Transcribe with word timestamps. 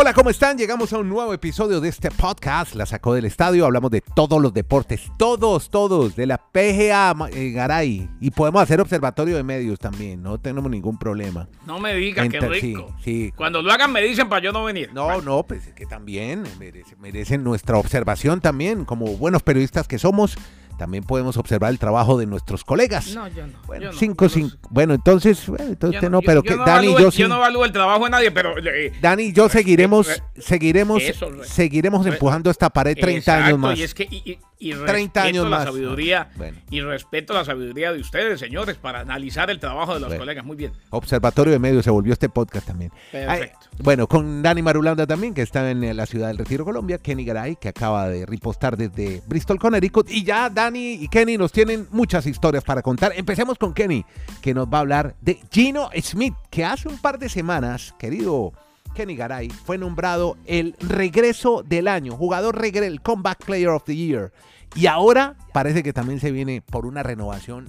Hola, 0.00 0.14
¿cómo 0.14 0.30
están? 0.30 0.56
Llegamos 0.56 0.92
a 0.92 0.98
un 0.98 1.08
nuevo 1.08 1.34
episodio 1.34 1.80
de 1.80 1.88
este 1.88 2.12
podcast. 2.12 2.76
La 2.76 2.86
sacó 2.86 3.14
del 3.14 3.24
estadio. 3.24 3.64
Hablamos 3.64 3.90
de 3.90 4.00
todos 4.00 4.40
los 4.40 4.54
deportes, 4.54 5.10
todos, 5.18 5.70
todos, 5.70 6.14
de 6.14 6.24
la 6.24 6.38
PGA 6.38 7.16
eh, 7.32 7.50
Garay. 7.50 8.08
Y 8.20 8.30
podemos 8.30 8.62
hacer 8.62 8.80
observatorio 8.80 9.34
de 9.34 9.42
medios 9.42 9.80
también. 9.80 10.22
No 10.22 10.38
tenemos 10.38 10.70
ningún 10.70 10.98
problema. 11.00 11.48
No 11.66 11.80
me 11.80 11.96
digas 11.96 12.28
que 12.28 12.38
Enter- 12.38 12.48
rico. 12.48 12.94
sí, 12.98 13.24
sí. 13.26 13.32
Cuando 13.34 13.60
lo 13.60 13.72
hagan 13.72 13.90
me 13.90 14.00
dicen 14.00 14.28
para 14.28 14.40
yo 14.40 14.52
no 14.52 14.62
venir. 14.62 14.88
No, 14.94 15.20
no, 15.20 15.42
pues 15.42 15.66
es 15.66 15.74
que 15.74 15.84
también 15.84 16.44
merece- 16.60 16.96
merecen 16.98 17.42
nuestra 17.42 17.76
observación 17.76 18.40
también. 18.40 18.84
Como 18.84 19.16
buenos 19.16 19.42
periodistas 19.42 19.88
que 19.88 19.98
somos, 19.98 20.36
también 20.78 21.04
podemos 21.04 21.36
observar 21.36 21.70
el 21.70 21.78
trabajo 21.78 22.16
de 22.16 22.26
nuestros 22.26 22.64
colegas. 22.64 23.14
No, 23.14 23.28
yo 23.28 23.46
no. 23.46 23.52
Bueno, 23.66 23.84
yo 23.86 23.92
no, 23.92 23.98
cinco, 23.98 24.26
yo 24.26 24.40
no 24.40 24.48
cinco. 24.50 24.68
Bueno, 24.70 24.94
entonces, 24.94 25.46
bueno, 25.46 25.64
entonces 25.66 26.10
no- 26.10 26.22
pero 26.22 26.42
que 26.42 26.56
Dani 26.56 26.88
y 26.96 27.10
yo 27.12 27.28
no 27.28 27.36
evalúo 27.36 27.64
el 27.64 27.72
trabajo 27.72 28.04
de 28.04 28.10
nadie, 28.10 28.30
pero... 28.30 28.56
eh, 28.58 28.92
Dani 29.02 29.24
y 29.24 29.32
yo 29.32 29.48
seguiremos, 29.48 30.22
seguiremos, 30.38 31.02
Eso, 31.02 31.28
re- 31.30 31.44
seguiremos 31.44 32.04
re- 32.06 32.12
empujando 32.12 32.50
esta 32.50 32.70
pared 32.70 32.94
30 32.98 33.18
exacto, 33.18 33.44
años 33.46 33.58
más. 33.58 33.78
Y 33.78 33.82
es 33.82 33.94
que 33.94 34.04
y, 34.04 34.22
y- 34.32 34.38
y 34.60 34.70
30 34.72 34.86
respeto 34.92 35.20
años 35.20 35.44
la 35.44 35.50
más. 35.58 35.64
sabiduría 35.66 36.30
Bueno. 36.36 36.58
y 36.68 36.80
respeto 36.80 37.32
la 37.32 37.44
sabiduría 37.44 37.92
de 37.92 38.00
ustedes, 38.00 38.40
señores, 38.40 38.76
para 38.76 39.00
analizar 39.00 39.50
el 39.50 39.60
trabajo 39.60 39.94
de 39.94 40.00
los 40.00 40.08
Bueno. 40.08 40.22
colegas. 40.22 40.44
Muy 40.44 40.56
bien. 40.56 40.72
Observatorio 40.90 41.52
de 41.52 41.58
Medios 41.60 41.84
se 41.84 41.90
volvió 41.90 42.12
este 42.12 42.28
podcast 42.28 42.66
también. 42.66 42.90
Perfecto. 43.12 43.58
Ay, 43.62 43.78
bueno, 43.84 44.08
con 44.08 44.42
Dani 44.42 44.60
Marulanda 44.62 45.06
también, 45.06 45.32
que 45.32 45.42
está 45.42 45.70
en 45.70 45.84
eh, 45.84 45.94
la 45.94 46.06
ciudad 46.06 46.26
del 46.28 46.38
Retiro, 46.38 46.64
Colombia. 46.64 46.98
Kenny 46.98 47.24
Garay, 47.24 47.54
que 47.54 47.68
acaba 47.68 48.08
de 48.08 48.26
ripostar 48.26 48.76
desde 48.76 49.22
Bristol, 49.28 49.60
Connecticut. 49.60 50.10
Y 50.10 50.24
ya 50.24 50.50
Dani 50.50 50.67
y 50.76 51.08
Kenny 51.08 51.36
nos 51.36 51.52
tienen 51.52 51.86
muchas 51.90 52.26
historias 52.26 52.64
para 52.64 52.82
contar. 52.82 53.12
Empecemos 53.16 53.58
con 53.58 53.74
Kenny, 53.74 54.04
que 54.40 54.54
nos 54.54 54.66
va 54.66 54.78
a 54.78 54.80
hablar 54.80 55.16
de 55.20 55.40
Gino 55.50 55.90
Smith, 56.00 56.34
que 56.50 56.64
hace 56.64 56.88
un 56.88 56.98
par 56.98 57.18
de 57.18 57.28
semanas, 57.28 57.94
querido 57.98 58.52
Kenny 58.94 59.16
Garay, 59.16 59.50
fue 59.50 59.78
nombrado 59.78 60.36
el 60.46 60.74
regreso 60.80 61.62
del 61.62 61.88
año, 61.88 62.16
jugador 62.16 62.58
regreso, 62.58 62.86
el 62.86 63.00
Comeback 63.00 63.44
Player 63.44 63.68
of 63.68 63.84
the 63.84 63.96
Year. 63.96 64.32
Y 64.74 64.86
ahora 64.86 65.36
parece 65.52 65.82
que 65.82 65.92
también 65.92 66.20
se 66.20 66.30
viene 66.30 66.62
por 66.62 66.86
una 66.86 67.02
renovación 67.02 67.68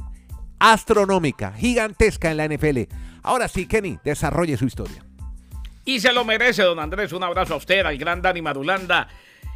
astronómica, 0.60 1.54
gigantesca 1.54 2.32
en 2.32 2.38
la 2.38 2.48
NFL. 2.48 2.80
Ahora 3.24 3.48
sí, 3.48 3.66
Kenny, 3.66 4.00
desarrolle 4.04 4.58
su 4.58 4.66
historia. 4.66 5.04
Y 5.86 6.00
se 6.00 6.14
lo 6.14 6.26
merece, 6.26 6.64
don 6.64 6.80
Andrés. 6.80 7.14
Un 7.14 7.24
abrazo 7.24 7.56
a 7.56 7.58
usted, 7.58 7.86
al 7.86 7.98
gran 7.98 8.22
Dani 8.22 8.42
Marulanda 8.42 9.08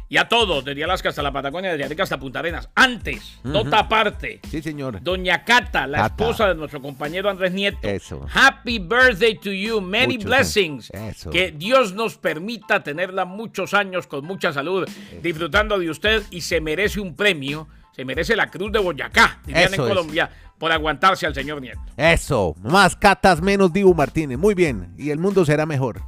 y 0.08 0.16
a 0.16 0.28
todos, 0.28 0.64
desde 0.64 0.84
Alaska 0.84 1.08
hasta 1.08 1.22
la 1.22 1.32
Patagonia, 1.32 1.70
desde 1.72 1.84
Arica 1.84 2.02
hasta 2.02 2.18
Punta 2.18 2.40
Arenas. 2.40 2.68
Antes, 2.74 3.38
nota 3.42 3.80
aparte. 3.80 4.40
Sí, 4.50 4.60
señor. 4.62 5.02
Doña 5.02 5.44
Cata, 5.44 5.86
la 5.86 5.98
Cata. 5.98 6.24
esposa 6.24 6.48
de 6.48 6.54
nuestro 6.54 6.80
compañero 6.82 7.30
Andrés 7.30 7.52
Nieto. 7.52 7.88
Eso. 7.88 8.26
Happy 8.32 8.78
birthday 8.78 9.36
to 9.38 9.50
you, 9.50 9.80
many 9.80 10.14
Muchos 10.14 10.24
blessings. 10.24 10.90
Eso. 10.90 11.30
Que 11.30 11.52
Dios 11.52 11.94
nos 11.94 12.16
permita 12.18 12.82
tenerla 12.82 13.24
muchos 13.24 13.74
años 13.74 14.06
con 14.06 14.24
mucha 14.24 14.52
salud, 14.52 14.88
disfrutando 15.22 15.78
de 15.78 15.90
usted 15.90 16.22
y 16.30 16.42
se 16.42 16.60
merece 16.60 17.00
un 17.00 17.16
premio. 17.16 17.68
Se 17.92 18.04
merece 18.04 18.34
la 18.34 18.50
Cruz 18.50 18.72
de 18.72 18.80
Boyacá, 18.80 19.40
dirían 19.46 19.72
en 19.72 19.80
es. 19.80 19.88
Colombia, 19.88 20.28
por 20.58 20.72
aguantarse 20.72 21.26
al 21.26 21.34
señor 21.34 21.60
Nieto. 21.60 21.80
Eso, 21.96 22.56
más 22.60 22.96
catas, 22.96 23.40
menos 23.40 23.72
Dibu 23.72 23.94
Martínez. 23.94 24.36
Muy 24.36 24.54
bien, 24.54 24.94
y 24.98 25.10
el 25.10 25.18
mundo 25.18 25.44
será 25.44 25.64
mejor. 25.64 26.02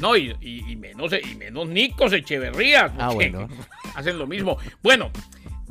No, 0.00 0.16
y, 0.16 0.34
y- 0.40 0.72
y 0.72 0.76
menos, 0.76 1.12
y 1.12 1.34
menos 1.36 1.68
Nicos 1.68 2.12
Echeverría, 2.12 2.92
Ah, 2.98 3.10
bueno. 3.12 3.48
hacen 3.94 4.18
lo 4.18 4.26
mismo. 4.26 4.58
Bueno, 4.82 5.10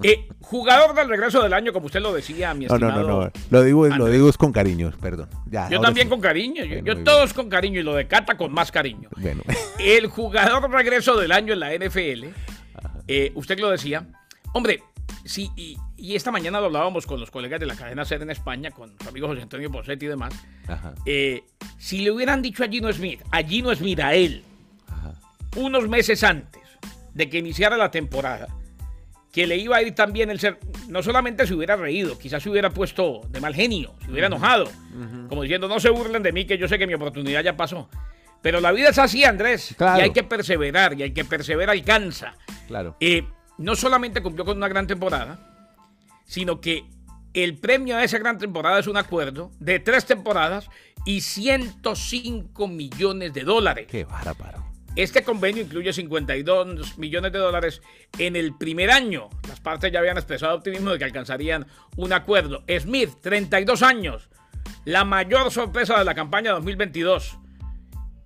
eh, 0.04 0.28
jugador 0.42 0.96
del 0.96 1.08
regreso 1.08 1.42
del 1.44 1.54
año, 1.54 1.72
como 1.72 1.86
usted 1.86 2.02
lo 2.02 2.14
decía, 2.14 2.54
mi 2.54 2.66
No, 2.66 2.78
no, 2.78 2.88
estimado. 2.88 3.08
no, 3.08 3.22
no. 3.26 3.32
Lo 3.52 3.64
digo, 3.64 3.88
lo 3.88 4.08
digo 4.08 4.28
es 4.30 4.38
con 4.38 4.52
cariño, 4.52 4.92
perdón. 5.00 5.30
Ya, 5.46 5.70
Yo 5.70 5.80
también 5.80 6.08
sí. 6.08 6.10
con 6.10 6.22
cariño, 6.22 6.64
yo, 6.66 6.82
Bueno, 6.82 6.86
yo 6.98 7.04
todos 7.04 7.34
con 7.34 7.50
cariño 7.50 7.80
y 7.80 7.84
lo 7.84 7.94
de 7.96 8.08
Cata 8.08 8.36
con 8.36 8.52
más 8.52 8.72
cariño. 8.72 9.10
Bueno, 9.18 9.42
El 9.80 10.08
jugador 10.08 10.70
regreso 10.72 11.18
del 11.18 11.32
año 11.32 11.54
en 11.54 11.60
la 11.60 11.74
NFL, 11.74 12.26
eh, 13.08 13.32
usted 13.36 13.60
lo 13.60 13.70
decía, 13.70 14.06
hombre, 14.54 14.82
sí, 15.24 15.50
y, 15.56 15.78
y 15.98 16.16
esta 16.16 16.32
mañana 16.32 16.60
lo 16.60 16.66
hablábamos 16.68 17.06
con 17.06 17.20
los 17.20 17.32
colegas 17.32 17.60
de 17.60 17.66
la 17.66 17.76
cadena 17.76 18.04
SER 18.06 18.22
en 18.22 18.30
España, 18.32 18.72
con 18.72 18.94
su 19.02 19.10
amigo 19.10 19.28
José 19.28 19.42
Antonio 19.42 19.72
Posetti 19.72 20.06
y 20.06 20.10
demás, 20.10 20.34
ajá, 20.68 20.94
eh, 21.06 21.44
si 21.78 22.00
le 22.04 22.12
hubieran 22.12 22.42
dicho 22.42 22.64
a 22.64 22.68
Gino 22.68 22.92
Smith, 22.92 23.22
a 23.32 23.42
Gino 23.44 23.74
Smith, 23.76 24.00
a 24.00 24.14
él, 24.14 24.44
ajá. 24.88 25.14
unos 25.56 25.88
meses 25.88 26.24
antes 26.24 26.62
de 27.14 27.30
que 27.30 27.38
iniciara 27.38 27.78
la 27.78 27.92
temporada, 27.92 28.48
que 29.32 29.48
le 29.48 29.58
iba 29.58 29.76
a 29.78 29.82
ir 29.82 29.94
también 29.96 30.30
el 30.30 30.40
ser, 30.40 30.60
no 30.88 31.04
solamente 31.04 31.46
se 31.46 31.54
hubiera 31.54 31.76
reído, 31.76 32.18
quizás 32.18 32.42
se 32.44 32.50
hubiera 32.50 32.70
puesto 32.70 33.22
de 33.30 33.42
mal 33.42 33.54
genio, 33.54 33.94
se 34.06 34.12
hubiera 34.12 34.28
enojado, 34.28 34.70
como 35.30 35.42
diciendo, 35.44 35.68
no 35.68 35.80
se 35.80 35.90
burlen 35.90 36.24
de 36.24 36.32
mí, 36.32 36.46
que 36.46 36.58
yo 36.58 36.68
sé 36.68 36.78
que 36.80 36.88
mi 36.88 36.94
oportunidad 36.94 37.44
ya 37.44 37.58
pasó. 37.58 37.90
Pero 38.42 38.62
la 38.62 38.72
vida 38.72 38.90
es 38.90 38.98
así, 39.00 39.24
Andrés, 39.24 39.74
Claro. 39.78 40.00
y 40.00 40.04
hay 40.04 40.12
que 40.12 40.24
perseverar, 40.24 40.94
y 41.00 41.04
hay 41.04 41.12
que 41.14 41.26
perseverar 41.26 41.76
alcanza. 41.76 42.36
Claro. 42.68 42.96
Eh, 43.00 43.28
no 43.58 43.76
solamente 43.76 44.22
cumplió 44.22 44.46
con 44.46 44.56
una 44.58 44.68
gran 44.68 44.88
temporada, 44.88 45.55
sino 46.26 46.60
que 46.62 46.86
el 47.34 47.58
premio 47.58 47.98
a 47.98 48.04
esa 48.04 48.18
gran 48.18 48.38
temporada 48.38 48.80
es 48.80 48.88
un 48.88 48.98
acuerdo 48.98 49.52
de 49.60 49.80
tres 49.80 50.06
temporadas 50.06 50.70
y 51.06 51.22
105 51.22 52.68
millones 52.68 53.34
de 53.34 53.44
dólares. 53.44 53.88
Qué 53.90 54.06
bárbaro. 54.06 54.66
Este 54.96 55.24
convenio 55.24 55.62
incluye 55.62 55.92
52 55.92 56.98
millones 56.98 57.34
de 57.34 57.40
dólares 57.40 57.82
en 58.18 58.38
el 58.38 58.56
primer 58.56 58.92
año. 58.92 59.30
Las 59.50 59.60
partes 59.60 59.92
ya 59.92 60.00
habían 60.00 60.16
expresado 60.16 60.56
optimismo 60.56 60.92
de 60.92 60.98
que 60.98 61.04
alcanzarían 61.04 61.68
un 61.98 62.14
acuerdo. 62.14 62.64
Smith, 62.80 63.10
32 63.22 63.84
años, 63.84 64.30
la 64.86 65.04
mayor 65.04 65.52
sorpresa 65.52 66.00
de 66.00 66.06
la 66.06 66.16
campaña 66.16 66.54
2022. 66.54 67.38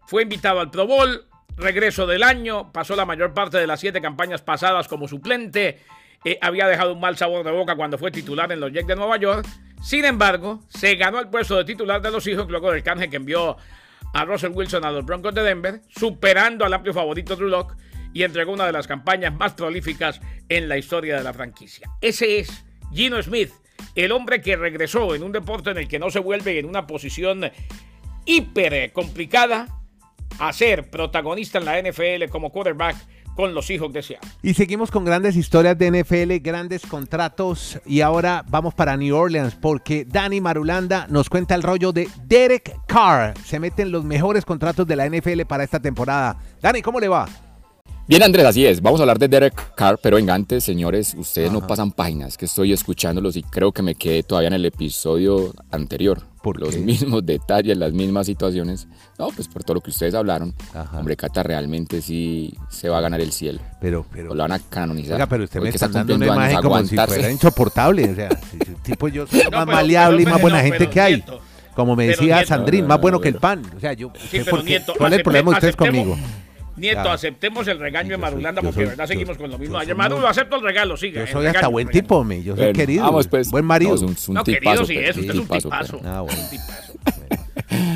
Fue 0.06 0.22
invitado 0.22 0.60
al 0.60 0.70
Pro 0.70 0.86
Bowl, 0.86 1.26
regreso 1.58 2.06
del 2.06 2.22
año, 2.22 2.72
pasó 2.72 2.96
la 2.96 3.06
mayor 3.06 3.34
parte 3.34 3.58
de 3.58 3.66
las 3.66 3.80
siete 3.80 4.00
campañas 4.00 4.44
pasadas 4.44 4.88
como 4.88 5.08
suplente. 5.08 5.80
Eh, 6.26 6.38
había 6.42 6.68
dejado 6.68 6.94
un 6.94 7.00
mal 7.00 7.18
sabor 7.18 7.46
de 7.46 7.52
boca 7.52 7.76
cuando 7.76 7.98
fue 7.98 8.12
titular 8.12 8.52
en 8.52 8.60
los 8.60 8.72
Jets 8.72 8.88
de 8.88 8.96
Nueva 8.96 9.18
York. 9.18 9.48
Sin 9.82 10.04
embargo, 10.04 10.60
se 10.68 10.96
ganó 10.96 11.20
el 11.20 11.30
puesto 11.30 11.56
de 11.56 11.64
titular 11.64 12.02
de 12.02 12.12
los 12.12 12.28
hijos 12.28 12.50
luego 12.50 12.72
del 12.72 12.84
canje 12.84 13.10
que 13.10 13.16
envió 13.16 13.56
a 14.14 14.26
Russell 14.26 14.52
Wilson 14.52 14.84
a 14.84 14.92
los 14.92 15.06
Broncos 15.06 15.34
de 15.34 15.44
Denver, 15.44 15.82
superando 15.90 16.66
al 16.66 16.74
amplio 16.74 16.94
favorito 16.94 17.36
Drew 17.36 17.68
y 18.14 18.24
entregó 18.24 18.52
una 18.52 18.66
de 18.66 18.72
las 18.72 18.88
campañas 18.88 19.34
más 19.34 19.54
prolíficas 19.54 20.20
en 20.50 20.68
la 20.68 20.78
historia 20.78 21.16
de 21.18 21.24
la 21.24 21.34
franquicia. 21.34 21.90
Ese 22.02 22.40
es 22.40 22.66
Gino 22.92 23.22
Smith, 23.22 23.52
el 23.96 24.12
hombre 24.12 24.42
que 24.42 24.56
regresó 24.56 25.14
en 25.16 25.24
un 25.24 25.32
deporte 25.32 25.70
en 25.70 25.78
el 25.78 25.88
que 25.88 26.00
no 26.00 26.10
se 26.10 26.20
vuelve 26.20 26.60
en 26.60 26.66
una 26.66 26.88
posición 26.88 27.52
hiper 28.26 28.92
complicada 28.92 29.68
a 30.40 30.54
ser 30.54 30.90
protagonista 30.90 31.60
en 31.60 31.66
la 31.66 31.82
NFL 31.82 32.30
como 32.30 32.52
quarterback 32.52 32.96
con 33.40 33.54
los 33.54 33.70
hijos 33.70 33.94
de 33.94 34.04
Seattle. 34.04 34.30
Y 34.44 34.54
seguimos 34.54 34.92
con 34.92 35.06
grandes 35.06 35.38
historias 35.38 35.78
de 35.78 35.90
NFL, 35.90 36.44
grandes 36.46 36.86
contratos. 36.86 37.80
Y 37.86 38.02
ahora 38.02 38.44
vamos 38.50 38.74
para 38.74 38.98
New 38.98 39.16
Orleans 39.16 39.56
porque 39.56 40.04
Dani 40.04 40.42
Marulanda 40.42 41.08
nos 41.10 41.30
cuenta 41.30 41.56
el 41.56 41.64
rollo 41.64 41.94
de 41.94 42.10
Derek 42.26 42.82
Carr. 42.86 43.34
Se 43.46 43.58
meten 43.58 43.94
los 43.94 44.04
mejores 44.04 44.44
contratos 44.44 44.86
de 44.86 44.98
la 44.98 45.08
NFL 45.08 45.44
para 45.48 45.64
esta 45.64 45.80
temporada. 45.80 46.38
Dani, 46.62 46.82
¿cómo 46.82 47.00
le 47.00 47.08
va? 47.08 47.30
Bien, 48.10 48.24
Andrés, 48.24 48.46
así 48.46 48.66
es. 48.66 48.82
Vamos 48.82 49.00
a 49.00 49.04
hablar 49.04 49.20
de 49.20 49.30
Derek 49.30 49.74
Carr, 49.74 49.98
pero 50.04 50.18
venga, 50.18 50.34
antes, 50.34 50.66
señores, 50.66 51.16
ustedes 51.18 51.50
no 51.50 51.66
pasan 51.66 51.94
páginas, 51.94 52.38
que 52.38 52.44
estoy 52.44 52.74
escuchándolos 52.74 53.38
y 53.38 53.44
creo 53.44 53.72
que 53.72 53.82
me 53.82 53.96
quedé 53.96 54.22
todavía 54.22 54.50
en 54.50 54.56
el 54.56 54.66
episodio 54.66 55.54
anterior. 55.72 56.24
¿Por 56.42 56.60
los 56.60 56.76
qué? 56.76 56.82
mismos 56.82 57.26
detalles, 57.26 57.78
las 57.78 57.92
mismas 57.94 58.26
situaciones. 58.26 58.88
No, 59.18 59.28
pues 59.30 59.48
por 59.48 59.64
todo 59.64 59.76
lo 59.76 59.82
que 59.82 59.90
ustedes 59.90 60.14
hablaron. 60.16 60.54
Ajá. 60.74 60.98
Hombre, 61.00 61.16
Cata 61.18 61.44
realmente 61.44 62.02
sí 62.02 62.54
se 62.70 62.88
va 62.90 63.00
a 63.00 63.02
ganar 63.02 63.20
el 63.22 63.32
cielo. 63.32 63.60
Pero, 63.82 64.06
pero. 64.12 64.32
O 64.32 64.36
lo 64.36 64.44
van 64.44 64.54
a 64.54 64.60
canonizar. 64.60 65.16
Oiga, 65.16 65.28
pero 65.28 65.44
usted 65.44 65.60
Hoy 65.60 65.66
me 65.66 65.70
que 65.72 65.76
está 65.78 65.88
dando 65.90 66.16
una 66.16 66.26
cumpliendo 66.28 66.42
años, 66.42 66.52
imagen 66.54 66.64
como 66.64 66.76
si 66.76 66.82
aguantarse. 66.96 67.16
fuera 67.16 67.32
insoportable. 67.32 68.10
O 68.12 68.16
sea, 68.16 68.30
tipo 68.84 69.08
yo 69.10 69.28
soy 69.28 69.40
No, 69.44 69.52
más 69.52 69.66
pero- 69.66 69.78
maleable 69.78 70.22
y 70.22 70.26
pero- 70.26 70.34
más 70.36 70.42
buena 70.42 70.58
no, 70.58 70.64
gente 70.64 70.78
pero 70.80 70.92
que 70.92 71.02
hay. 71.02 71.14
Nieto, 71.16 71.42
Como 71.76 71.96
me 71.96 72.08
decía 72.08 72.46
Sandrín, 72.46 72.82
no, 72.82 72.88
más 72.88 72.98
no, 72.98 73.02
bueno 73.02 73.18
no, 73.18 73.22
que 73.22 73.30
el 73.30 73.36
pan. 73.36 73.62
O 73.76 73.80
sea, 73.80 73.94
yo. 73.94 74.12
Sí, 74.18 74.28
pero 74.40 74.46
por 74.46 74.60
qué- 74.64 74.70
Nieto, 74.70 74.94
¿Cuál 74.98 75.14
es 75.14 75.18
el 75.20 75.24
problema 75.24 75.52
de 75.52 75.56
ustedes 75.56 75.76
conmigo? 75.76 76.18
Nieto, 76.80 77.04
Ya. 77.04 77.14
aceptemos 77.14 77.68
el 77.68 77.80
regaño 77.80 78.04
Sí, 78.06 78.10
de 78.10 78.16
yo 78.16 78.20
Marulanda 78.20 78.62
soy- 78.62 78.68
yo 78.68 78.74
porque 78.74 78.86
soy- 78.86 78.90
verdad 78.90 79.04
yo- 79.04 79.08
seguimos 79.08 79.38
con 79.38 79.50
lo 79.52 79.58
mismo. 79.58 79.74
yo 79.76 79.80
Ayer 79.80 79.90
soy 79.96 79.98
Maduro, 79.98 80.22
muy- 80.22 80.30
acepto 80.30 80.56
el 80.56 80.62
regalo, 80.64 80.98
siga. 80.98 81.26
Yo 81.26 81.32
soy 81.32 81.46
hasta 81.48 81.68
buen 81.68 81.88
tipo, 81.90 82.24
me. 82.24 82.42
Yo 82.44 82.56
soy 82.56 82.66
Bueno, 82.66 82.74
querido. 82.78 83.04
Vamos, 83.04 83.28
pues. 83.28 83.50
Buen 83.52 83.66
marido. 83.66 83.90
No, 83.92 83.96
es 83.96 84.02
un, 84.04 84.12
es 84.12 84.30
un 84.30 84.36
No, 84.36 84.44
querido, 84.44 84.86
sí 84.86 84.94
pues, 84.96 85.10
es, 85.10 85.18
usted 85.18 85.30
es 85.34 85.36
un 85.38 85.42
tipazo, 85.44 85.70
tipazo. 85.70 85.98
pero- 86.00 86.10
Ah, 86.14 86.22
bueno. 86.22 86.42
Un 86.42 86.50
tipazo. 86.50 86.94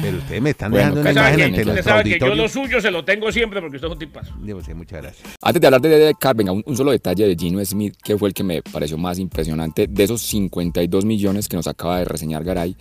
Pero 0.03 0.17
ustedes 0.17 0.41
me 0.41 0.49
están 0.51 0.71
Bueno, 0.71 0.87
dejando 0.95 1.01
una 1.01 1.11
imagen 1.11 1.37
que, 1.37 1.43
ante 1.43 1.59
usted 1.61 1.71
nuestro 1.73 1.91
sabe 1.93 2.03
que 2.03 2.19
yo 2.19 2.35
lo 2.35 2.47
suyo 2.47 2.81
se 2.81 2.91
lo 2.91 3.03
tengo 3.05 3.31
siempre 3.31 3.59
porque 3.61 3.77
usted 3.77 3.87
es 3.87 3.93
un 3.93 3.99
tipazo. 3.99 4.33
Sí, 4.65 4.73
muchas 4.73 5.01
gracias. 5.01 5.33
Antes 5.41 5.61
de 5.61 5.67
hablar 5.67 5.81
de 5.81 5.89
Derek 5.89 6.17
Carr, 6.19 6.35
venga, 6.35 6.51
un, 6.51 6.61
un 6.65 6.77
solo 6.77 6.91
detalle 6.91 7.27
de 7.27 7.35
Gino 7.35 7.63
Smith, 7.65 7.95
que 8.03 8.17
fue 8.17 8.27
el 8.29 8.33
que 8.35 8.43
me 8.43 8.61
pareció 8.61 8.97
más 8.97 9.17
impresionante, 9.17 9.87
de 9.87 10.03
esos 10.03 10.21
52 10.21 11.05
millones 11.05 11.47
que 11.47 11.55
nos 11.55 11.67
acaba 11.67 11.97
de 11.99 12.05
reseñar 12.05 12.43
Garay, 12.43 12.75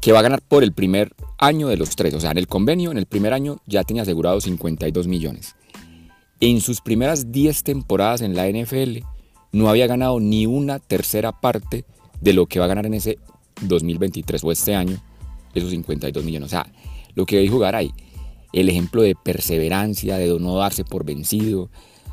que 0.00 0.12
va 0.12 0.20
a 0.20 0.22
ganar 0.22 0.42
por 0.42 0.62
el 0.62 0.72
primer 0.72 1.12
año 1.38 1.68
de 1.68 1.76
los 1.76 1.96
tres. 1.96 2.14
O 2.14 2.20
sea, 2.20 2.30
en 2.30 2.38
el 2.38 2.46
convenio, 2.46 2.90
en 2.90 2.98
el 2.98 3.06
primer 3.06 3.32
año 3.32 3.58
ya 3.66 3.84
tenía 3.84 4.02
asegurado 4.02 4.40
52 4.40 5.06
millones. 5.06 5.54
En 6.40 6.60
sus 6.60 6.80
primeras 6.80 7.32
10 7.32 7.64
temporadas 7.64 8.20
en 8.20 8.36
la 8.36 8.48
NFL, 8.48 8.98
no 9.52 9.68
había 9.68 9.86
ganado 9.86 10.20
ni 10.20 10.46
una 10.46 10.78
tercera 10.78 11.32
parte 11.32 11.84
de 12.20 12.32
lo 12.32 12.46
que 12.46 12.58
va 12.58 12.66
a 12.66 12.68
ganar 12.68 12.86
en 12.86 12.94
ese 12.94 13.18
2023 13.62 14.44
o 14.44 14.52
este 14.52 14.74
año, 14.74 14.98
esos 15.54 15.70
52 15.70 16.24
millones. 16.24 16.46
O 16.46 16.50
sea, 16.50 16.72
lo 17.14 17.26
que 17.26 17.40
dijo 17.40 17.58
Garay, 17.58 17.92
el 18.52 18.68
ejemplo 18.68 19.02
de 19.02 19.14
perseverancia, 19.14 20.16
de 20.16 20.38
no 20.38 20.56
darse 20.56 20.84
por 20.84 21.04
vencido. 21.04 21.70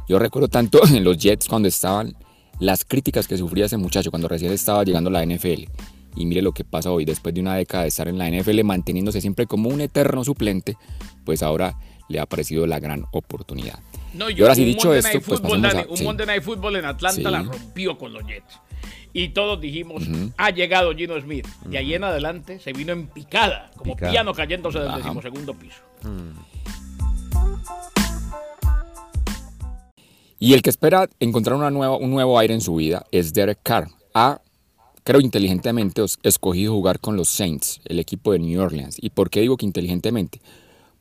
Yo 0.08 0.20
recuerdo 0.20 0.48
tanto 0.48 0.80
en 0.88 1.04
los 1.04 1.18
Jets 1.18 1.48
cuando 1.48 1.68
estaban 1.68 2.16
las 2.60 2.86
críticas 2.86 3.28
que 3.28 3.38
sufría 3.38 3.66
ese 3.66 3.78
muchacho 3.78 4.10
cuando 4.10 4.28
recién 4.28 4.52
estaba 4.52 4.84
llegando 4.84 5.10
a 5.10 5.14
la 5.14 5.26
NFL. 5.26 5.66
Y 6.16 6.26
mire 6.26 6.42
lo 6.42 6.54
que 6.54 6.64
pasa 6.64 6.92
hoy, 6.92 7.06
después 7.06 7.34
de 7.36 7.42
una 7.42 7.56
década 7.56 7.84
de 7.84 7.90
estar 7.90 8.08
en 8.08 8.18
la 8.18 8.30
NFL 8.30 8.64
manteniéndose 8.64 9.22
siempre 9.22 9.48
como 9.48 9.70
un 9.70 9.82
eterno 9.82 10.24
suplente, 10.24 10.78
pues 11.26 11.44
ahora 11.44 11.78
le 12.08 12.20
ha 12.20 12.26
parecido 12.26 12.66
la 12.68 12.80
gran 12.80 13.06
oportunidad. 13.12 13.80
No, 14.14 14.30
y 14.30 14.42
ahora 14.42 14.56
sí 14.56 14.64
dicho 14.64 14.94
esto, 14.94 15.20
pues 15.22 15.42
un 15.42 15.62
Monday 16.04 16.26
Night 16.26 16.44
Football 16.44 16.78
en 16.78 16.86
Atlanta 16.86 17.30
la 17.30 17.44
rompió 17.44 17.98
con 17.98 18.14
los 18.14 18.26
Jets. 18.26 18.60
Y 19.12 19.30
todos 19.30 19.60
dijimos, 19.62 20.04
ha 20.38 20.50
llegado 20.50 20.94
Gino 20.94 21.20
Smith. 21.20 21.48
Y 21.70 21.78
ahí 21.78 21.94
en 21.94 22.04
adelante 22.04 22.60
se 22.60 22.74
vino 22.74 22.92
en 22.92 23.08
picada, 23.08 23.72
como 23.76 23.96
piano 23.96 24.34
cayéndose 24.34 24.80
del 24.80 24.94
decimosegundo 24.96 25.54
piso. 25.54 25.82
Y 30.38 30.54
el 30.54 30.62
que 30.62 30.70
espera 30.70 31.10
encontrar 31.20 31.56
una 31.56 31.72
nueva, 31.72 31.98
un 31.98 32.12
nuevo 32.12 32.38
aire 32.38 32.54
en 32.54 32.62
su 32.62 32.76
vida 32.76 33.06
es 33.12 33.34
Derek 33.34 33.60
Carr. 33.64 33.88
Ha, 34.14 34.42
creo 35.06 35.22
inteligentemente, 35.22 36.04
escogido 36.24 36.74
jugar 36.74 37.00
con 37.00 37.16
los 37.16 37.30
Saints, 37.30 37.80
el 37.86 38.00
equipo 38.00 38.34
de 38.34 38.40
New 38.40 38.60
Orleans. 38.60 38.98
¿Y 39.00 39.12
por 39.12 39.30
qué 39.30 39.40
digo 39.40 39.56
que 39.56 39.66
inteligentemente? 39.66 40.42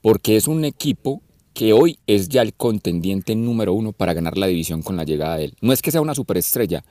Porque 0.02 0.36
es 0.36 0.46
un 0.46 0.66
equipo 0.66 1.22
que 1.54 1.72
hoy 1.72 1.98
es 2.06 2.28
ya 2.28 2.42
el 2.42 2.52
contendiente 2.52 3.34
número 3.34 3.72
uno 3.72 3.92
para 3.92 4.12
ganar 4.12 4.36
la 4.36 4.46
división 4.46 4.82
con 4.82 4.98
la 4.98 5.04
llegada 5.04 5.38
de 5.38 5.46
él. 5.46 5.54
No 5.62 5.72
es 5.72 5.80
que 5.80 5.90
sea 5.90 6.02
una 6.02 6.14
superestrella, 6.14 6.84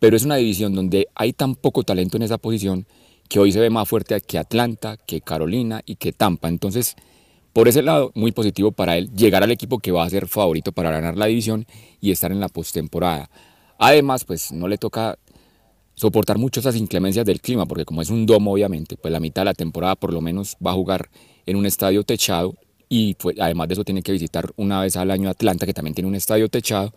pero 0.00 0.16
es 0.16 0.24
una 0.24 0.36
división 0.36 0.74
donde 0.74 1.06
hay 1.14 1.32
tan 1.32 1.54
poco 1.54 1.84
talento 1.84 2.16
en 2.16 2.24
esa 2.24 2.36
posición 2.36 2.84
que 3.28 3.38
hoy 3.38 3.52
se 3.52 3.60
ve 3.60 3.70
más 3.70 3.88
fuerte 3.88 4.20
que 4.20 4.36
Atlanta, 4.36 4.96
que 4.96 5.20
Carolina 5.20 5.82
y 5.86 5.96
que 5.96 6.12
Tampa. 6.12 6.48
Entonces, 6.48 6.96
por 7.52 7.68
ese 7.68 7.82
lado, 7.82 8.10
muy 8.16 8.32
positivo 8.32 8.72
para 8.72 8.96
él 8.96 9.08
llegar 9.14 9.44
al 9.44 9.52
equipo 9.52 9.78
que 9.78 9.92
va 9.92 10.02
a 10.02 10.10
ser 10.10 10.26
favorito 10.26 10.72
para 10.72 10.90
ganar 10.90 11.16
la 11.16 11.26
división 11.26 11.64
y 12.00 12.10
estar 12.10 12.32
en 12.32 12.40
la 12.40 12.48
postemporada. 12.48 13.30
Además, 13.78 14.24
pues 14.24 14.50
no 14.50 14.66
le 14.66 14.78
toca 14.78 15.16
soportar 16.00 16.38
mucho 16.38 16.60
esas 16.60 16.76
inclemencias 16.76 17.26
del 17.26 17.42
clima, 17.42 17.66
porque 17.66 17.84
como 17.84 18.00
es 18.00 18.08
un 18.08 18.24
domo, 18.24 18.52
obviamente, 18.52 18.96
pues 18.96 19.12
la 19.12 19.20
mitad 19.20 19.42
de 19.42 19.46
la 19.46 19.54
temporada 19.54 19.96
por 19.96 20.14
lo 20.14 20.22
menos 20.22 20.56
va 20.64 20.70
a 20.70 20.74
jugar 20.74 21.10
en 21.44 21.56
un 21.56 21.66
estadio 21.66 22.04
techado 22.04 22.54
y 22.88 23.14
pues, 23.14 23.36
además 23.38 23.68
de 23.68 23.74
eso 23.74 23.84
tiene 23.84 24.02
que 24.02 24.10
visitar 24.10 24.50
una 24.56 24.80
vez 24.80 24.96
al 24.96 25.10
año 25.10 25.28
Atlanta, 25.28 25.66
que 25.66 25.74
también 25.74 25.94
tiene 25.94 26.08
un 26.08 26.14
estadio 26.14 26.48
techado. 26.48 26.94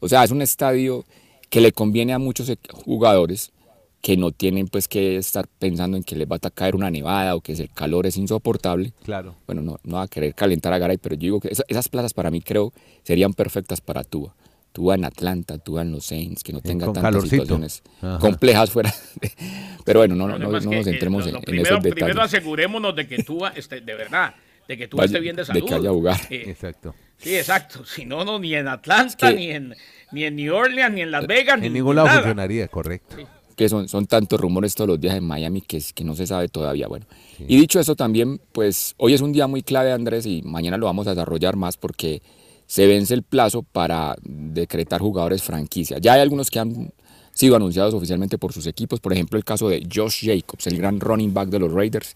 O 0.00 0.08
sea, 0.08 0.24
es 0.24 0.30
un 0.30 0.40
estadio 0.40 1.04
que 1.50 1.60
le 1.60 1.72
conviene 1.72 2.14
a 2.14 2.18
muchos 2.18 2.50
jugadores 2.84 3.52
que 4.00 4.16
no 4.16 4.32
tienen 4.32 4.68
pues 4.68 4.88
que 4.88 5.16
estar 5.18 5.46
pensando 5.58 5.98
en 5.98 6.04
que 6.04 6.16
les 6.16 6.26
va 6.26 6.38
a 6.40 6.50
caer 6.50 6.74
una 6.74 6.90
nevada 6.90 7.34
o 7.34 7.42
que 7.42 7.52
el 7.52 7.70
calor 7.70 8.06
es 8.06 8.16
insoportable. 8.16 8.94
Claro. 9.04 9.34
Bueno, 9.46 9.60
no, 9.60 9.78
no 9.82 9.96
va 9.96 10.02
a 10.04 10.08
querer 10.08 10.34
calentar 10.34 10.72
a 10.72 10.78
Garay, 10.78 10.96
pero 10.96 11.16
yo 11.16 11.20
digo 11.20 11.40
que 11.40 11.48
esas, 11.48 11.88
plazas 11.90 12.14
para 12.14 12.30
mí 12.30 12.40
creo 12.40 12.72
serían 13.02 13.34
perfectas 13.34 13.82
para 13.82 14.04
Tua. 14.04 14.34
Tua 14.78 14.94
en 14.94 15.04
Atlanta, 15.04 15.58
Tua 15.58 15.82
en 15.82 15.90
los 15.90 16.04
Saints, 16.04 16.44
que 16.44 16.52
no 16.52 16.60
tenga 16.60 16.92
tantas 16.92 17.28
situaciones 17.28 17.82
complejas 18.20 18.70
fuera. 18.70 18.94
pero 19.84 19.98
bueno, 19.98 20.14
no, 20.14 20.28
no, 20.28 20.38
nos 20.38 20.62
centremos 20.62 21.26
en, 21.26 21.40
primero, 21.40 21.64
esos 21.64 21.82
detalles. 21.82 21.94
Primero 21.94 22.22
asegurémonos 22.22 22.94
de 22.94 23.08
que 23.08 23.24
Tua 23.24 23.48
esté, 23.56 23.80
de 23.80 23.94
verdad, 23.96 24.36
de 24.68 24.78
que 24.78 24.86
Tua 24.86 25.06
esté 25.06 25.18
bien 25.18 25.34
de 25.34 25.44
salud. 25.44 25.60
De 25.60 25.66
que 25.66 25.74
haya 25.74 25.88
lugar. 25.88 26.20
exacto. 26.30 26.94
Sí, 27.16 27.34
exacto. 27.34 27.84
Si 27.84 28.04
no, 28.04 28.24
no, 28.24 28.38
ni 28.38 28.54
en 28.54 28.68
Atlanta, 28.68 29.32
ni, 29.32 29.50
en, 29.50 29.74
ni 30.12 30.22
en 30.22 30.36
New 30.36 30.54
Orleans, 30.54 30.94
ni 30.94 31.00
en 31.00 31.10
Las 31.10 31.26
Vegas. 31.26 31.60
En 31.60 31.72
ningún 31.72 31.96
lado 31.96 32.08
funcionaría, 32.08 32.68
correcto 32.68 33.16
que 33.56 33.68
son, 33.68 33.88
son 33.88 34.06
tantos 34.06 34.40
rumores 34.40 34.76
todos 34.76 34.86
los 34.86 35.00
días 35.00 35.16
en 35.16 35.24
Miami 35.24 35.62
que, 35.62 35.82
que 35.92 36.04
no 36.04 36.14
se 36.14 36.28
sabe 36.28 36.48
todavía. 36.48 36.86
Bueno, 36.86 37.06
y 37.40 37.56
dicho 37.56 37.80
eso 37.80 37.96
también, 37.96 38.40
pues 38.52 38.94
hoy 38.98 39.14
es 39.14 39.20
un 39.20 39.32
día 39.32 39.48
muy 39.48 39.64
clave, 39.64 39.90
Andrés, 39.90 40.26
y 40.26 40.42
mañana 40.42 40.76
lo 40.76 40.86
vamos 40.86 41.08
a 41.08 41.10
desarrollar 41.10 41.56
más 41.56 41.76
porque 41.76 42.22
se 42.68 42.86
vence 42.86 43.14
el 43.14 43.22
plazo 43.22 43.62
para 43.62 44.14
decretar 44.22 45.00
jugadores 45.00 45.42
franquicia. 45.42 45.96
Ya 45.98 46.12
hay 46.12 46.20
algunos 46.20 46.50
que 46.50 46.58
han 46.58 46.92
sido 47.32 47.56
anunciados 47.56 47.94
oficialmente 47.94 48.36
por 48.36 48.52
sus 48.52 48.66
equipos, 48.66 49.00
por 49.00 49.14
ejemplo 49.14 49.38
el 49.38 49.44
caso 49.44 49.70
de 49.70 49.88
Josh 49.92 50.26
Jacobs, 50.26 50.66
el 50.66 50.76
gran 50.76 51.00
running 51.00 51.32
back 51.32 51.48
de 51.48 51.60
los 51.60 51.72
Raiders, 51.72 52.14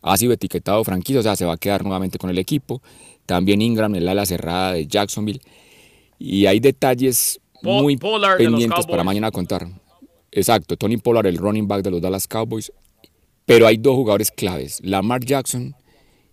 ha 0.00 0.16
sido 0.16 0.32
etiquetado 0.32 0.82
franquicia, 0.82 1.20
o 1.20 1.22
sea, 1.22 1.36
se 1.36 1.44
va 1.44 1.52
a 1.52 1.56
quedar 1.58 1.82
nuevamente 1.82 2.16
con 2.18 2.30
el 2.30 2.38
equipo. 2.38 2.80
También 3.26 3.60
Ingram, 3.60 3.94
el 3.94 4.08
ala 4.08 4.24
cerrada 4.24 4.72
de 4.72 4.86
Jacksonville. 4.86 5.42
Y 6.18 6.46
hay 6.46 6.58
detalles 6.58 7.38
muy 7.60 7.98
pendientes 7.98 8.86
para 8.86 9.04
mañana 9.04 9.30
contar. 9.30 9.68
Exacto, 10.32 10.78
Tony 10.78 10.96
Pollard, 10.96 11.26
el 11.26 11.36
running 11.36 11.68
back 11.68 11.82
de 11.82 11.90
los 11.90 12.00
Dallas 12.00 12.26
Cowboys. 12.26 12.72
Pero 13.44 13.66
hay 13.66 13.76
dos 13.76 13.94
jugadores 13.94 14.30
claves, 14.30 14.80
Lamar 14.82 15.22
Jackson 15.22 15.74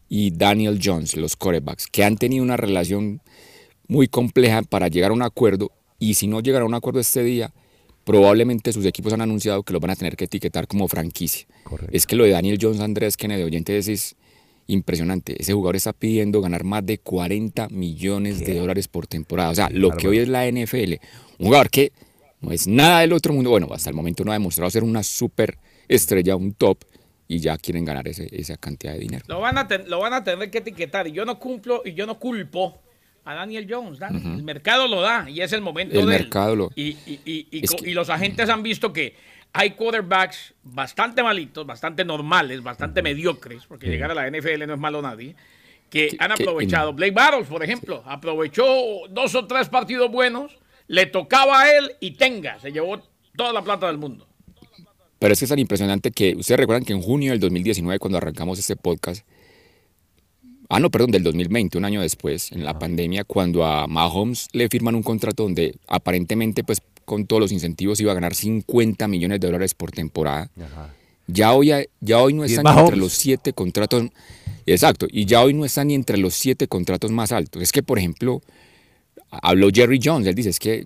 y 0.09 0.31
Daniel 0.31 0.79
Jones, 0.81 1.15
los 1.15 1.35
quarterbacks, 1.35 1.87
que 1.87 2.03
han 2.03 2.17
tenido 2.17 2.43
una 2.43 2.57
relación 2.57 3.21
muy 3.87 4.07
compleja 4.07 4.61
para 4.63 4.87
llegar 4.87 5.11
a 5.11 5.13
un 5.13 5.21
acuerdo. 5.21 5.71
Y 5.99 6.13
si 6.15 6.27
no 6.27 6.41
llegan 6.41 6.61
a 6.61 6.65
un 6.65 6.73
acuerdo 6.73 6.99
este 6.99 7.23
día, 7.23 7.53
probablemente 8.03 8.71
sus 8.71 8.85
equipos 8.85 9.13
han 9.13 9.21
anunciado 9.21 9.63
que 9.63 9.73
lo 9.73 9.79
van 9.79 9.91
a 9.91 9.95
tener 9.95 10.15
que 10.15 10.25
etiquetar 10.25 10.67
como 10.67 10.87
franquicia. 10.87 11.47
Es 11.91 12.05
que 12.05 12.15
lo 12.15 12.23
de 12.23 12.31
Daniel 12.31 12.57
Jones, 12.61 12.79
Andrés 12.79 13.17
Kennedy, 13.17 13.43
oyente, 13.43 13.77
es 13.77 14.15
impresionante. 14.67 15.35
Ese 15.41 15.53
jugador 15.53 15.75
está 15.75 15.93
pidiendo 15.93 16.41
ganar 16.41 16.63
más 16.63 16.85
de 16.85 16.99
40 16.99 17.69
millones 17.69 18.39
de 18.45 18.55
dólares 18.55 18.87
por 18.87 19.07
temporada. 19.07 19.49
O 19.49 19.55
sea, 19.55 19.69
lo 19.71 19.91
que 19.91 20.07
hoy 20.07 20.19
es 20.19 20.27
la 20.27 20.49
NFL. 20.49 20.93
Un 21.39 21.47
jugador 21.47 21.69
que 21.69 21.91
no 22.41 22.51
es 22.51 22.67
nada 22.67 23.01
del 23.01 23.13
otro 23.13 23.33
mundo. 23.33 23.49
Bueno, 23.49 23.67
hasta 23.73 23.89
el 23.89 23.95
momento 23.95 24.23
no 24.23 24.31
ha 24.31 24.35
demostrado 24.35 24.69
ser 24.69 24.83
una 24.83 25.03
super 25.03 25.57
estrella, 25.87 26.35
un 26.35 26.53
top, 26.53 26.79
y 27.27 27.39
ya 27.39 27.57
quieren 27.57 27.85
ganar 27.85 28.07
ese, 28.07 28.27
esa 28.31 28.57
cantidad 28.57 28.93
de 28.93 28.99
dinero. 28.99 29.25
Lo 29.27 29.39
van, 29.39 29.57
a 29.57 29.67
lo 29.87 29.99
van 29.99 30.13
a 30.13 30.23
tener 30.23 30.49
que 30.49 30.59
etiquetar 30.59 31.07
y 31.07 31.11
yo 31.11 31.25
no 31.25 31.39
cumplo 31.39 31.81
y 31.83 31.93
yo 31.93 32.05
no 32.05 32.19
culpo 32.19 32.81
a 33.25 33.33
Daniel 33.33 33.67
Jones. 33.69 33.99
El 34.01 34.43
mercado 34.43 34.87
lo 34.87 35.01
da 35.01 35.29
y 35.29 35.41
es 35.41 35.51
el 35.51 35.61
momento 35.61 35.99
el 35.99 36.05
de 36.05 36.19
mercado 36.19 36.55
Lo... 36.55 36.71
Y, 36.75 36.97
y, 37.05 37.19
y, 37.25 37.93
los 37.93 38.09
agentes 38.09 38.49
han 38.49 38.63
visto 38.63 38.93
que 38.93 39.15
hay 39.51 39.71
quarterbacks 39.71 40.53
bastante 40.63 41.21
malitos, 41.23 41.65
bastante 41.65 42.05
normales, 42.05 42.63
bastante 42.63 43.01
mediocres, 43.01 43.65
porque 43.65 43.87
llegar 43.87 44.11
a 44.11 44.13
la 44.13 44.29
NFL 44.29 44.65
no 44.65 44.73
es 44.73 44.79
malo 44.79 45.01
nadie, 45.01 45.35
que, 45.89 46.15
han 46.19 46.31
aprovechado. 46.31 46.93
Blake 46.93 47.13
Battles, 47.13 47.47
por 47.47 47.63
ejemplo, 47.63 48.03
aprovechó 48.05 48.63
dos 49.09 49.35
o 49.35 49.45
tres 49.45 49.67
partidos 49.67 50.09
buenos 50.09 50.57
le 50.87 51.05
tocaba 51.05 51.61
a 51.61 51.77
él 51.77 51.91
y 51.99 52.11
tenga, 52.11 52.59
se 52.59 52.71
llevó 52.71 53.01
toda 53.35 53.53
la 53.53 53.61
plata 53.61 53.87
del 53.87 53.97
mundo. 53.97 54.27
Pero 55.19 55.33
es 55.33 55.39
que 55.39 55.45
es 55.45 55.49
tan 55.49 55.59
impresionante 55.59 56.11
que 56.11 56.35
ustedes 56.35 56.59
recuerdan 56.59 56.85
que 56.85 56.93
en 56.93 57.01
junio 57.01 57.31
del 57.31 57.39
2019, 57.39 57.99
cuando 57.99 58.17
arrancamos 58.17 58.59
este 58.59 58.75
podcast, 58.75 59.25
ah, 60.69 60.79
no, 60.79 60.91
perdón, 60.91 61.11
del 61.11 61.23
2020, 61.23 61.77
un 61.77 61.85
año 61.85 62.01
después, 62.01 62.51
en 62.51 62.63
la 62.63 62.77
pandemia, 62.77 63.23
cuando 63.23 63.65
a 63.65 63.87
Mahomes 63.87 64.47
le 64.51 64.69
firman 64.69 64.95
un 64.95 65.03
contrato 65.03 65.43
donde 65.43 65.75
aparentemente, 65.87 66.63
pues 66.63 66.81
con 67.05 67.25
todos 67.25 67.41
los 67.41 67.51
incentivos, 67.51 67.99
iba 67.99 68.11
a 68.11 68.15
ganar 68.15 68.35
50 68.35 69.07
millones 69.07 69.39
de 69.39 69.47
dólares 69.47 69.73
por 69.73 69.91
temporada. 69.91 70.51
Ya 71.27 71.53
hoy, 71.53 71.71
ya 71.99 72.21
hoy 72.21 72.33
no 72.33 72.43
está 72.43 72.63
ni 72.63 72.79
entre 72.79 72.97
los 72.97 73.13
siete 73.13 73.53
contratos. 73.53 74.09
Exacto, 74.65 75.07
y 75.09 75.25
ya 75.25 75.41
hoy 75.41 75.53
no 75.53 75.65
está 75.65 75.83
ni 75.83 75.95
entre 75.95 76.17
los 76.17 76.33
siete 76.33 76.67
contratos 76.67 77.11
más 77.11 77.31
altos. 77.31 77.61
Es 77.61 77.71
que, 77.71 77.81
por 77.81 77.97
ejemplo, 77.97 78.41
habló 79.29 79.69
Jerry 79.73 79.99
Jones, 80.03 80.27
él 80.27 80.35
dice, 80.35 80.49
es 80.49 80.59
que, 80.59 80.85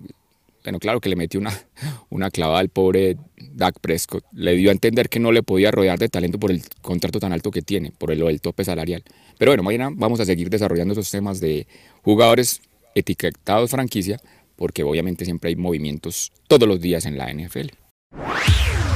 bueno, 0.62 0.78
claro 0.78 1.00
que 1.00 1.08
le 1.08 1.16
metió 1.16 1.40
una, 1.40 1.52
una 2.10 2.30
clavada 2.30 2.60
al 2.60 2.68
pobre 2.68 3.16
Dak 3.36 3.80
Prescott, 3.80 4.24
le 4.32 4.54
dio 4.54 4.70
a 4.70 4.72
entender 4.72 5.08
que 5.08 5.20
no 5.20 5.32
le 5.32 5.42
podía 5.42 5.70
rodear 5.70 5.98
de 5.98 6.08
talento 6.08 6.38
por 6.38 6.50
el 6.50 6.62
contrato 6.80 7.20
tan 7.20 7.32
alto 7.32 7.50
que 7.50 7.62
tiene, 7.62 7.92
por 7.96 8.10
el, 8.10 8.22
el 8.22 8.40
tope 8.40 8.64
salarial. 8.64 9.02
Pero 9.38 9.50
bueno, 9.50 9.62
mañana 9.62 9.90
vamos 9.92 10.20
a 10.20 10.24
seguir 10.24 10.50
desarrollando 10.50 10.92
esos 10.92 11.10
temas 11.10 11.40
de 11.40 11.66
jugadores 12.02 12.62
etiquetados 12.94 13.70
franquicia, 13.70 14.20
porque 14.56 14.82
obviamente 14.82 15.24
siempre 15.24 15.50
hay 15.50 15.56
movimientos 15.56 16.32
todos 16.48 16.68
los 16.68 16.80
días 16.80 17.06
en 17.06 17.18
la 17.18 17.32
NFL. 17.32 17.70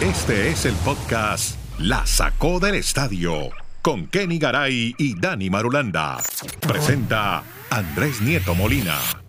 Este 0.03 0.51
es 0.51 0.67
el 0.67 0.75
podcast 0.77 1.57
La 1.79 2.07
Sacó 2.07 2.61
del 2.61 2.75
Estadio 2.75 3.51
con 3.87 4.09
Kenny 4.09 4.39
Garay 4.39 4.97
y 4.99 5.15
Dani 5.19 5.49
Marulanda. 5.49 6.21
Presenta 6.61 7.45
Andrés 7.71 8.21
Nieto 8.21 8.53
Molina. 8.53 9.26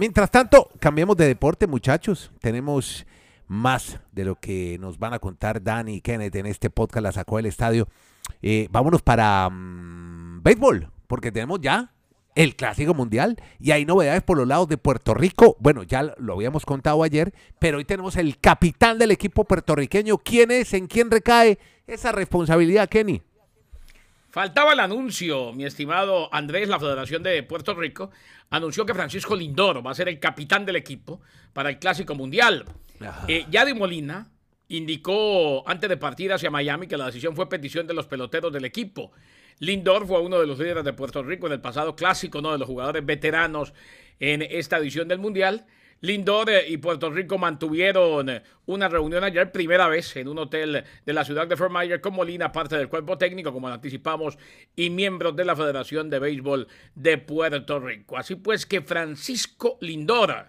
Mientras 0.00 0.30
tanto, 0.30 0.70
cambiemos 0.78 1.14
de 1.18 1.26
deporte, 1.26 1.66
muchachos. 1.66 2.32
Tenemos 2.40 3.04
más 3.48 4.00
de 4.12 4.24
lo 4.24 4.34
que 4.34 4.78
nos 4.80 4.98
van 4.98 5.12
a 5.12 5.18
contar 5.18 5.62
Dani 5.62 5.96
y 5.96 6.00
Kenneth 6.00 6.36
en 6.36 6.46
este 6.46 6.70
podcast, 6.70 7.02
la 7.02 7.12
sacó 7.12 7.36
del 7.36 7.44
estadio. 7.44 7.86
Eh, 8.40 8.66
vámonos 8.70 9.02
para 9.02 9.50
mm, 9.50 10.42
béisbol, 10.42 10.90
porque 11.06 11.30
tenemos 11.30 11.60
ya 11.60 11.92
el 12.34 12.56
Clásico 12.56 12.94
Mundial 12.94 13.36
y 13.58 13.72
hay 13.72 13.84
novedades 13.84 14.22
por 14.22 14.38
los 14.38 14.48
lados 14.48 14.68
de 14.68 14.78
Puerto 14.78 15.12
Rico. 15.12 15.58
Bueno, 15.60 15.82
ya 15.82 16.14
lo 16.16 16.32
habíamos 16.32 16.64
contado 16.64 17.02
ayer, 17.02 17.34
pero 17.58 17.76
hoy 17.76 17.84
tenemos 17.84 18.16
el 18.16 18.38
capitán 18.38 18.96
del 18.96 19.10
equipo 19.10 19.44
puertorriqueño. 19.44 20.16
¿Quién 20.16 20.50
es? 20.50 20.72
¿En 20.72 20.86
quién 20.86 21.10
recae 21.10 21.58
esa 21.86 22.10
responsabilidad, 22.10 22.88
Kenny? 22.88 23.20
Faltaba 24.30 24.74
el 24.74 24.80
anuncio, 24.80 25.52
mi 25.52 25.64
estimado 25.64 26.32
Andrés, 26.32 26.68
la 26.68 26.78
Federación 26.78 27.22
de 27.22 27.42
Puerto 27.42 27.74
Rico 27.74 28.10
anunció 28.50 28.86
que 28.86 28.94
Francisco 28.94 29.34
Lindoro 29.34 29.82
va 29.82 29.90
a 29.90 29.94
ser 29.94 30.08
el 30.08 30.20
capitán 30.20 30.64
del 30.64 30.76
equipo 30.76 31.20
para 31.52 31.68
el 31.68 31.78
Clásico 31.78 32.14
Mundial. 32.14 32.64
Eh, 33.26 33.46
Yadi 33.50 33.74
Molina 33.74 34.30
indicó 34.68 35.68
antes 35.68 35.90
de 35.90 35.96
partir 35.96 36.32
hacia 36.32 36.48
Miami 36.48 36.86
que 36.86 36.96
la 36.96 37.06
decisión 37.06 37.34
fue 37.34 37.48
petición 37.48 37.88
de 37.88 37.94
los 37.94 38.06
peloteros 38.06 38.52
del 38.52 38.64
equipo. 38.64 39.10
Lindor 39.58 40.06
fue 40.06 40.20
uno 40.20 40.38
de 40.38 40.46
los 40.46 40.58
líderes 40.58 40.84
de 40.84 40.92
Puerto 40.92 41.24
Rico 41.24 41.48
en 41.48 41.54
el 41.54 41.60
pasado 41.60 41.96
clásico, 41.96 42.40
¿no? 42.40 42.52
De 42.52 42.58
los 42.58 42.68
jugadores 42.68 43.04
veteranos 43.04 43.74
en 44.20 44.42
esta 44.42 44.78
edición 44.78 45.08
del 45.08 45.18
Mundial. 45.18 45.66
Lindor 46.02 46.50
y 46.66 46.78
Puerto 46.78 47.10
Rico 47.10 47.36
mantuvieron 47.36 48.42
una 48.66 48.88
reunión 48.88 49.22
ayer, 49.22 49.52
primera 49.52 49.86
vez 49.88 50.16
en 50.16 50.28
un 50.28 50.38
hotel 50.38 50.84
de 51.04 51.12
la 51.12 51.24
ciudad 51.24 51.46
de 51.46 51.56
Fort 51.56 51.72
Myers 51.72 52.00
con 52.00 52.14
Molina, 52.14 52.52
parte 52.52 52.76
del 52.76 52.88
cuerpo 52.88 53.18
técnico, 53.18 53.52
como 53.52 53.68
lo 53.68 53.74
anticipamos, 53.74 54.38
y 54.74 54.88
miembros 54.88 55.36
de 55.36 55.44
la 55.44 55.54
Federación 55.54 56.08
de 56.08 56.18
Béisbol 56.18 56.68
de 56.94 57.18
Puerto 57.18 57.80
Rico. 57.80 58.16
Así 58.16 58.36
pues 58.36 58.64
que 58.64 58.80
Francisco 58.80 59.76
Lindor, 59.80 60.48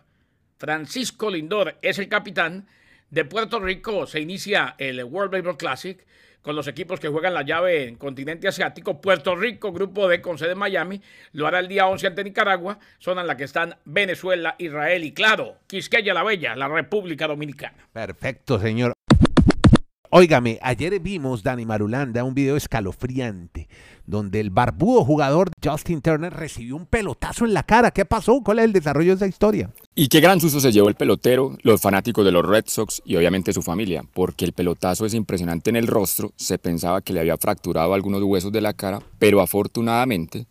Francisco 0.57 1.29
Lindor 1.29 1.77
es 1.81 1.99
el 1.99 2.07
capitán 2.07 2.67
de 3.09 3.25
Puerto 3.25 3.59
Rico. 3.59 4.07
Se 4.07 4.21
inicia 4.21 4.75
el 4.77 5.03
World 5.03 5.31
Baseball 5.31 5.57
Classic 5.57 6.05
con 6.41 6.55
los 6.55 6.67
equipos 6.67 6.99
que 6.99 7.07
juegan 7.07 7.33
la 7.33 7.43
llave 7.43 7.87
en 7.87 7.95
continente 7.95 8.47
asiático. 8.47 9.01
Puerto 9.01 9.35
Rico, 9.35 9.71
grupo 9.71 10.07
D 10.07 10.21
con 10.21 10.37
sede 10.37 10.53
en 10.53 10.57
Miami, 10.57 11.01
lo 11.33 11.47
hará 11.47 11.59
el 11.59 11.67
día 11.67 11.87
11 11.87 12.07
ante 12.07 12.23
Nicaragua, 12.23 12.79
zona 12.99 13.21
en 13.21 13.27
la 13.27 13.37
que 13.37 13.43
están 13.43 13.75
Venezuela, 13.85 14.55
Israel 14.57 15.03
y, 15.03 15.13
claro, 15.13 15.57
Quisqueya 15.67 16.13
la 16.13 16.23
Bella, 16.23 16.55
la 16.55 16.67
República 16.67 17.27
Dominicana. 17.27 17.87
Perfecto, 17.93 18.59
señor. 18.59 18.93
Óigame, 20.13 20.59
ayer 20.61 20.99
vimos, 20.99 21.41
Dani 21.41 21.65
Marulanda, 21.65 22.25
un 22.25 22.33
video 22.33 22.57
escalofriante 22.57 23.69
donde 24.05 24.41
el 24.41 24.49
barbudo 24.49 25.05
jugador 25.05 25.51
Justin 25.63 26.01
Turner 26.01 26.33
recibió 26.33 26.75
un 26.75 26.85
pelotazo 26.85 27.45
en 27.45 27.53
la 27.53 27.63
cara. 27.63 27.91
¿Qué 27.91 28.03
pasó? 28.03 28.41
¿Cuál 28.43 28.59
es 28.59 28.65
el 28.65 28.73
desarrollo 28.73 29.11
de 29.11 29.15
esa 29.15 29.27
historia? 29.27 29.71
Y 29.95 30.09
qué 30.09 30.19
gran 30.19 30.41
susto 30.41 30.59
se 30.59 30.73
llevó 30.73 30.89
el 30.89 30.95
pelotero, 30.95 31.57
los 31.63 31.79
fanáticos 31.79 32.25
de 32.25 32.33
los 32.33 32.45
Red 32.45 32.65
Sox 32.67 33.01
y 33.05 33.15
obviamente 33.15 33.53
su 33.53 33.61
familia, 33.61 34.03
porque 34.13 34.43
el 34.43 34.51
pelotazo 34.51 35.05
es 35.05 35.13
impresionante 35.13 35.69
en 35.69 35.77
el 35.77 35.87
rostro, 35.87 36.33
se 36.35 36.59
pensaba 36.59 36.99
que 36.99 37.13
le 37.13 37.21
había 37.21 37.37
fracturado 37.37 37.93
algunos 37.93 38.21
huesos 38.21 38.51
de 38.51 38.59
la 38.59 38.73
cara, 38.73 39.01
pero 39.17 39.39
afortunadamente 39.39 40.45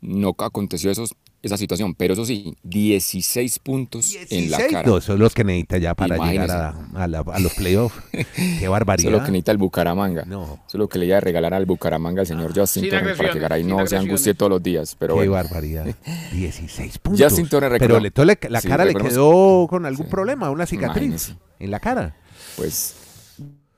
no 0.00 0.34
aconteció 0.38 0.90
eso 0.90 1.04
esa 1.42 1.56
situación. 1.56 1.94
Pero 1.94 2.14
eso 2.14 2.24
sí, 2.24 2.56
16 2.62 3.58
puntos 3.58 4.14
en 4.30 4.50
la 4.50 4.58
cara. 4.58 4.82
Dos 4.88 5.04
son 5.04 5.18
los 5.18 5.34
que 5.34 5.44
necesita 5.44 5.78
ya 5.78 5.94
para 5.94 6.16
llegar 6.16 6.50
a, 6.50 6.74
a, 6.94 7.06
la, 7.08 7.20
a 7.20 7.38
los 7.40 7.52
playoffs. 7.54 7.96
Qué 8.60 8.68
barbaridad. 8.68 9.08
Eso 9.08 9.16
es 9.16 9.20
lo 9.20 9.26
que 9.26 9.32
necesita 9.32 9.52
el 9.52 9.58
Bucaramanga. 9.58 10.24
No. 10.24 10.42
Eso 10.44 10.62
es 10.68 10.74
lo 10.74 10.88
que 10.88 10.98
le 10.98 11.06
iba 11.06 11.16
a 11.16 11.20
regalar 11.20 11.54
al 11.54 11.66
Bucaramanga 11.66 12.20
al 12.20 12.26
señor 12.26 12.52
Justin 12.58 12.88
Turner 12.88 13.16
para 13.16 13.32
que 13.32 13.38
Garay 13.38 13.64
no 13.64 13.86
se 13.86 13.96
angustie 13.96 14.34
todos 14.34 14.50
los 14.50 14.62
días. 14.62 14.96
Pero 14.98 15.14
Qué 15.14 15.28
bueno. 15.28 15.32
barbaridad. 15.32 15.84
16 16.32 16.98
puntos. 16.98 17.20
Justin 17.22 17.48
Turner 17.48 17.70
Pero 17.78 17.98
recordó- 17.98 18.24
le, 18.26 18.38
le- 18.40 18.50
la 18.50 18.60
Sí, 18.60 18.68
cara 18.68 18.84
le 18.84 18.92
recordemos- 18.92 19.12
quedó 19.12 19.66
con 19.68 19.86
algún 19.86 20.06
Sí. 20.06 20.10
problema, 20.10 20.50
una 20.50 20.66
cicatriz 20.66 21.04
Imagínese. 21.08 21.36
en 21.58 21.70
la 21.70 21.80
cara. 21.80 22.16
Pues 22.56 22.94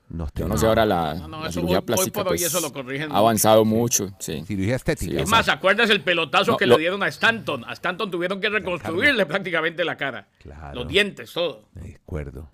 No, 0.07 0.27
yo 0.35 0.47
no 0.47 0.55
sé 0.57 0.67
ahora 0.67 0.85
la, 0.85 1.15
No, 1.15 1.27
no, 1.27 1.39
la 1.41 1.49
eso 1.49 1.53
cirugía 1.59 1.79
hoy- 1.79 1.85
plástica 1.85 2.19
hoy 2.21 2.25
pues, 2.27 2.43
eso 2.43 2.59
lo 2.61 2.71
corrigen 2.71 3.11
ha 3.11 3.17
avanzado 3.17 3.65
mucho. 3.65 4.09
Sí. 4.19 4.43
Cirugía 4.45 4.75
estética. 4.75 5.11
Sí, 5.13 5.17
Es 5.19 5.27
más, 5.29 5.49
¿acuerdas 5.49 5.89
el 5.89 6.01
pelotazo 6.01 6.51
No, 6.51 6.57
que 6.57 6.67
lo- 6.67 6.75
le 6.75 6.81
dieron 6.81 7.01
a 7.01 7.07
Stanton? 7.07 7.63
A 7.65 7.73
Stanton 7.73 8.11
tuvieron 8.11 8.39
que 8.39 8.49
reconstruirle 8.49 9.25
prácticamente 9.25 9.83
la 9.83 9.97
cara. 9.97 10.27
Claro. 10.41 10.75
Los 10.75 10.87
dientes, 10.87 11.33
todo. 11.33 11.63
De 11.73 11.95
acuerdo. 11.95 12.49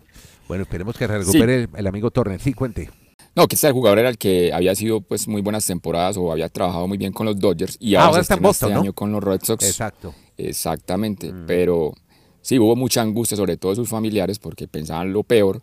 Bueno, 0.48 0.64
esperemos 0.64 0.98
que 0.98 1.08
recupere 1.08 1.64
el, 1.64 1.70
el 1.76 1.88
amigo 1.88 2.10
Turner. 2.12 2.40
Sí, 2.40 2.54
cuente. 2.54 2.90
No, 3.36 3.48
que 3.48 3.56
este 3.56 3.72
jugador 3.72 4.00
era 4.00 4.10
el 4.10 4.18
que 4.18 4.52
había 4.54 4.76
sido 4.76 5.00
pues 5.02 5.28
muy 5.28 5.42
buenas 5.42 5.66
temporadas 5.66 6.18
o 6.18 6.32
había 6.32 6.50
trabajado 6.50 6.88
muy 6.88 6.98
bien 6.98 7.14
con 7.14 7.26
los 7.26 7.40
Dodgers 7.40 7.78
y 7.80 7.96
Ah, 7.96 8.06
ahora 8.06 8.22
está 8.22 8.34
en 8.34 8.40
estrena 8.40 8.48
Boston, 8.50 8.70
este 8.70 8.76
¿no? 8.76 8.82
año 8.82 8.94
con 8.94 9.12
los 9.12 9.24
Red 9.24 9.42
Sox. 9.44 9.66
Exacto. 9.66 10.14
Exactamente, 10.38 11.34
pero 11.48 11.94
sí, 12.42 12.60
hubo 12.60 12.76
mucha 12.76 13.02
angustia, 13.02 13.38
sobre 13.38 13.56
todo 13.58 13.72
de 13.72 13.78
sus 13.78 13.88
familiares, 13.90 14.38
porque 14.40 14.68
pensaban 14.68 15.14
lo 15.14 15.24
peor, 15.24 15.62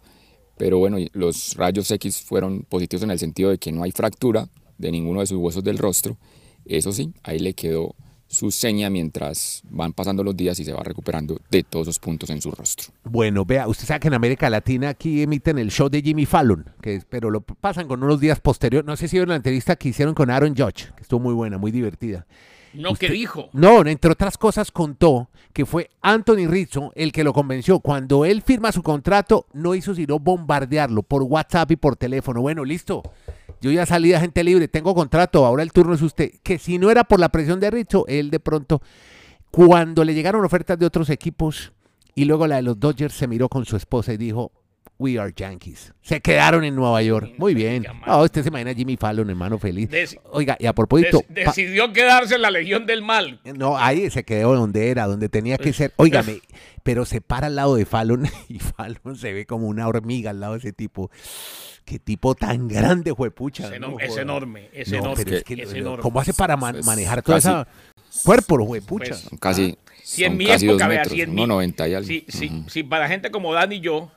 pero 0.59 0.79
bueno, 0.79 0.99
los 1.13 1.55
rayos 1.57 1.91
X 1.91 2.21
fueron 2.23 2.63
positivos 2.69 3.03
en 3.05 3.11
el 3.11 3.19
sentido 3.19 3.51
de 3.51 3.59
que 3.59 3.73
no 3.73 3.83
hay 3.83 3.93
fractura 3.93 4.49
de 4.77 4.91
ninguno 4.93 5.21
de 5.21 5.27
sus 5.27 5.39
huesos 5.39 5.65
del 5.65 5.79
rostro. 5.79 6.17
Eso 6.65 6.93
sí, 6.93 7.13
ahí 7.23 7.39
le 7.39 7.55
quedó 7.55 7.95
su 8.31 8.51
seña 8.51 8.91
mientras 8.91 9.63
van 9.71 9.95
pasando 9.95 10.23
los 10.23 10.37
días 10.37 10.61
y 10.61 10.65
se 10.67 10.73
va 10.75 10.83
recuperando 10.83 11.41
de 11.51 11.63
todos 11.63 11.87
esos 11.89 11.99
puntos 11.99 12.29
en 12.29 12.43
su 12.43 12.51
rostro. 12.51 12.89
Bueno, 13.05 13.47
vea, 13.47 13.67
usted 13.67 13.87
sabe 13.87 14.01
que 14.01 14.09
en 14.09 14.15
América 14.15 14.51
Latina 14.51 14.91
aquí 14.91 15.23
emiten 15.23 15.57
el 15.59 15.71
show 15.71 15.89
de 15.89 16.03
Jimmy 16.03 16.27
Fallon, 16.27 16.67
que 16.83 16.97
es- 16.97 17.07
pero 17.07 17.31
lo 17.31 17.41
pasan 17.41 17.89
con 17.89 18.03
unos 18.03 18.21
días 18.21 18.39
posteriores. 18.41 18.87
No 18.87 18.97
sé 18.99 19.09
si 19.09 19.17
vieron 19.17 19.31
la 19.31 19.37
entrevista 19.37 19.77
que 19.77 19.89
hicieron 19.89 20.15
con 20.15 20.29
Aaron 20.29 20.55
Judge, 20.55 20.93
que 20.95 21.03
estuvo 21.03 21.21
muy 21.21 21.33
buena, 21.33 21.57
muy 21.57 21.71
divertida. 21.71 22.27
No, 22.75 22.93
Usted- 22.93 23.09
¿qué 23.09 23.13
dijo? 23.13 23.49
No, 23.53 23.85
entre 23.87 24.11
otras 24.13 24.37
cosas 24.39 24.71
contó 24.71 25.29
que 25.53 25.67
fue 25.67 25.91
Anthony 26.03 26.47
Rizzo 26.47 26.93
el 26.95 27.11
que 27.13 27.25
lo 27.25 27.33
convenció. 27.33 27.81
Cuando 27.81 28.25
él 28.25 28.43
firma 28.43 28.71
su 28.73 28.83
contrato, 28.83 29.47
no 29.53 29.75
hizo 29.75 29.95
sino 29.95 30.19
bombardearlo 30.19 31.03
por 31.03 31.23
WhatsApp 31.23 31.71
y 31.73 31.77
por 31.77 31.97
teléfono. 31.97 32.41
Bueno, 32.41 32.65
listo. 32.65 33.03
Yo 33.61 33.73
ya 33.73 33.87
salí 33.87 34.11
de 34.11 34.21
gente 34.21 34.45
libre, 34.45 34.69
tengo 34.69 34.95
contrato, 34.95 35.45
ahora 35.45 35.65
el 35.65 35.73
turno 35.73 35.95
es 35.95 36.03
usted. 36.03 36.31
Que 36.45 36.59
si 36.59 36.79
no 36.79 36.91
era 36.91 37.03
por 37.05 37.19
la 37.19 37.29
presión 37.31 37.59
de 37.59 37.71
Rizzo, 37.73 38.05
él 38.07 38.31
de 38.31 38.39
pronto, 38.39 38.81
cuando 39.51 40.05
le 40.05 40.15
llegaron 40.15 40.45
ofertas 40.45 40.79
de 40.79 40.87
otros 40.87 41.11
equipos 41.11 41.73
y 42.15 42.25
luego 42.25 42.47
la 42.47 42.57
de 42.57 42.63
los 42.63 42.79
Dodgers, 42.79 43.15
se 43.15 43.27
miró 43.27 43.49
con 43.49 43.65
su 43.65 43.77
esposa 43.77 44.13
y 44.13 44.17
dijo, 44.17 44.53
We 45.01 45.17
are 45.19 45.33
Yankees. 45.35 45.93
Se 46.03 46.21
quedaron 46.21 46.65
en 46.65 46.75
Nueva 46.75 47.01
York. 47.03 47.31
Muy 47.39 47.55
bien. 47.55 47.87
No, 48.05 48.23
usted 48.23 48.43
se 48.43 48.49
imagina 48.49 48.73
a 48.73 48.75
Jimmy 48.75 48.97
Fallon, 48.97 49.31
hermano 49.31 49.57
feliz. 49.59 49.89
Deci- 49.89 50.19
Oiga, 50.33 50.57
y 50.59 50.67
a 50.67 50.73
propósito... 50.73 51.21
Pa- 51.23 51.27
decidió 51.53 51.93
quedarse 51.93 52.35
en 52.35 52.43
la 52.43 52.51
Legión 52.51 52.85
del 52.85 53.03
Mal. 53.03 53.41
no, 53.55 53.79
ahí 53.79 54.11
se 54.11 54.25
quedó 54.25 54.57
donde 54.57 54.91
era, 54.91 55.07
donde 55.07 55.29
tenía 55.29 55.57
que 55.57 55.73
ser. 55.73 55.93
Óigame, 55.97 56.41
pero 56.83 57.05
se 57.05 57.21
para 57.21 57.47
al 57.47 57.55
lado 57.55 57.77
de 57.77 57.87
Fallon 57.87 58.27
y 58.49 58.59
Fallon 58.59 59.17
se 59.17 59.33
ve 59.33 59.47
como 59.47 59.69
una 59.69 59.87
hormiga 59.87 60.31
al 60.31 60.41
lado 60.41 60.55
de 60.55 60.59
ese 60.59 60.73
tipo. 60.73 61.11
Qué 61.85 61.99
tipo 62.01 62.35
tan 62.35 62.67
grande, 62.67 63.13
juepucha. 63.13 63.73
Es, 63.73 63.81
no 63.81 63.87
enorme, 64.01 64.05
es 64.05 64.17
enorme, 64.17 64.69
es 64.73 64.91
No, 64.93 64.99
enorme. 64.99 65.25
pero 65.25 65.37
es 65.37 65.45
que, 65.45 65.55
es 65.55 65.73
lo- 65.73 65.79
enorme. 65.79 66.03
¿cómo 66.03 66.21
hace 66.21 66.35
para 66.35 66.57
man- 66.57 66.77
Es 66.77 66.85
manejar 66.85 67.23
toda 67.23 67.37
casi- 67.39 67.49
esa 67.49 67.69
cuerpo, 68.25 68.67
juepucha? 68.67 69.15
Pues, 69.31 69.41
casi, 69.41 69.79
Si 70.03 70.25
en 70.25 70.37
mi 70.37 70.51
época, 70.51 70.89
vea, 70.89 70.99
metros, 70.99 71.13
si 71.15 71.23
en 71.23 71.35
mi- 71.35 71.43
1,90 71.47 71.89
y 71.89 71.95
algo. 71.95 72.07
Si, 72.09 72.25
si- 72.29 72.65
si 72.69 72.83
para 72.83 73.07
gente 73.09 73.31
como 73.31 73.55
Dan 73.55 73.73
y 73.73 73.81
yo, 73.81 74.11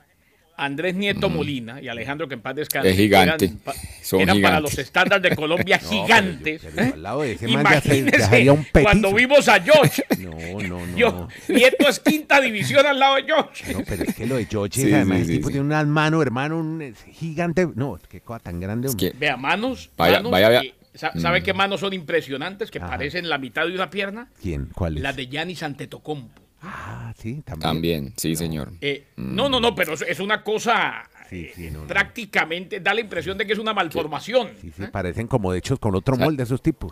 Andrés 0.58 0.94
Nieto 0.96 1.30
Molina 1.30 1.82
y 1.82 1.88
Alejandro 1.88 2.28
que 2.28 2.36
en 2.36 2.42
paz 2.42 2.56
descanse, 2.56 2.90
Es 2.92 2.96
gigante. 2.98 3.46
eran, 3.46 3.58
pa- 3.60 3.74
Son 4.04 4.22
eran 4.22 4.42
para 4.42 4.60
los 4.60 4.78
estándares 4.78 5.24
de 5.30 5.36
Colombia 5.36 5.80
No, 5.84 5.90
gigantes. 5.90 6.62
pero 6.76 6.94
al 6.94 7.02
lado 7.04 7.22
de 7.22 7.32
ese 7.34 7.48
man 7.48 7.64
ya 7.64 7.82
se- 7.82 7.90
ya 7.90 7.96
Imagínese 7.98 8.30
sería 8.30 8.54
un 8.54 8.66
cuando 8.84 9.14
vimos 9.14 9.48
a 9.48 9.60
George. 9.62 10.04
No, 10.20 10.60
no, 10.68 10.86
no. 10.86 10.98
Yo, 10.98 11.28
Nieto 11.48 11.88
es 11.90 12.00
quinta 12.00 12.40
división 12.42 12.86
al 12.86 13.00
lado 13.00 13.16
de 13.16 13.24
George. 13.24 13.74
No, 13.74 13.82
pero 13.88 14.04
es 14.04 14.14
que 14.16 14.26
lo 14.28 14.36
de 14.36 14.46
George, 14.46 14.82
Sí, 14.82 14.94
además, 14.94 15.20
sí, 15.20 15.24
el 15.24 15.38
tipo 15.38 15.48
sí. 15.48 15.54
tiene 15.54 15.66
unas 15.66 15.88
manos, 15.88 16.22
hermano, 16.22 16.58
un 16.60 16.82
es 16.82 17.04
gigante. 17.04 17.68
No, 17.76 17.98
qué 18.10 18.22
cosa 18.22 18.40
tan 18.40 18.60
grande. 18.60 18.88
Es 18.88 18.96
que 18.96 19.12
Vea, 19.18 19.38
manos. 19.38 19.90
Vaya, 19.98 20.18
manos, 20.18 20.32
vaya, 20.32 20.62
eh, 20.62 20.74
¿Sabe 20.94 21.40
Mm. 21.40 21.44
qué 21.44 21.54
manos 21.54 21.80
son 21.80 21.94
impresionantes? 21.94 22.70
Que 22.70 22.78
Ajá. 22.80 22.90
parecen 22.90 23.30
la 23.30 23.38
mitad 23.38 23.66
de 23.66 23.74
una 23.74 23.90
pierna. 23.90 24.28
¿Quién? 24.42 24.68
¿Cuál 24.76 24.98
es? 24.98 25.04
La 25.04 25.14
de 25.14 25.28
Giannis 25.28 25.64
Antetokounmpo. 25.64 26.41
Ah, 26.62 27.14
sí, 27.18 27.42
también. 27.46 27.60
también, 27.60 28.14
sí, 28.18 28.36
señor. 28.36 28.72
Eh, 28.82 29.08
No, 29.18 29.50
no, 29.50 29.60
no, 29.60 29.74
pero 29.76 29.94
es- 29.94 30.20
una 30.20 30.44
cosa 30.44 31.10
Sí, 31.30 31.50
sí, 31.56 31.68
eh, 31.68 31.72
no, 31.72 31.82
no. 31.82 31.88
prácticamente, 31.88 32.80
da 32.80 32.94
la 32.94 33.02
impresión 33.02 33.38
de 33.38 33.46
que 33.48 33.54
es 33.54 33.60
una 33.60 33.74
malformación. 33.74 34.50
Sí, 34.62 34.72
sí, 34.76 34.84
parecen 34.92 35.28
como 35.28 35.52
de 35.52 35.60
hechos 35.60 35.80
con 35.80 35.96
otro 35.96 36.16
sea, 36.16 36.26
molde 36.26 36.44
esos 36.44 36.62
tipos. 36.62 36.92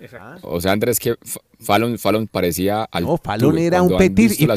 Exacto. 0.00 0.48
O 0.48 0.60
sea, 0.60 0.72
Andrés, 0.72 0.98
que 0.98 1.16
Fallon, 1.60 1.98
Fallon 1.98 2.26
parecía 2.28 2.84
al 2.84 3.04
No, 3.04 3.16
Fallon 3.18 3.58
era 3.58 3.82
un 3.82 3.96
petit. 3.98 4.40
y 4.40 4.46
pa- 4.46 4.54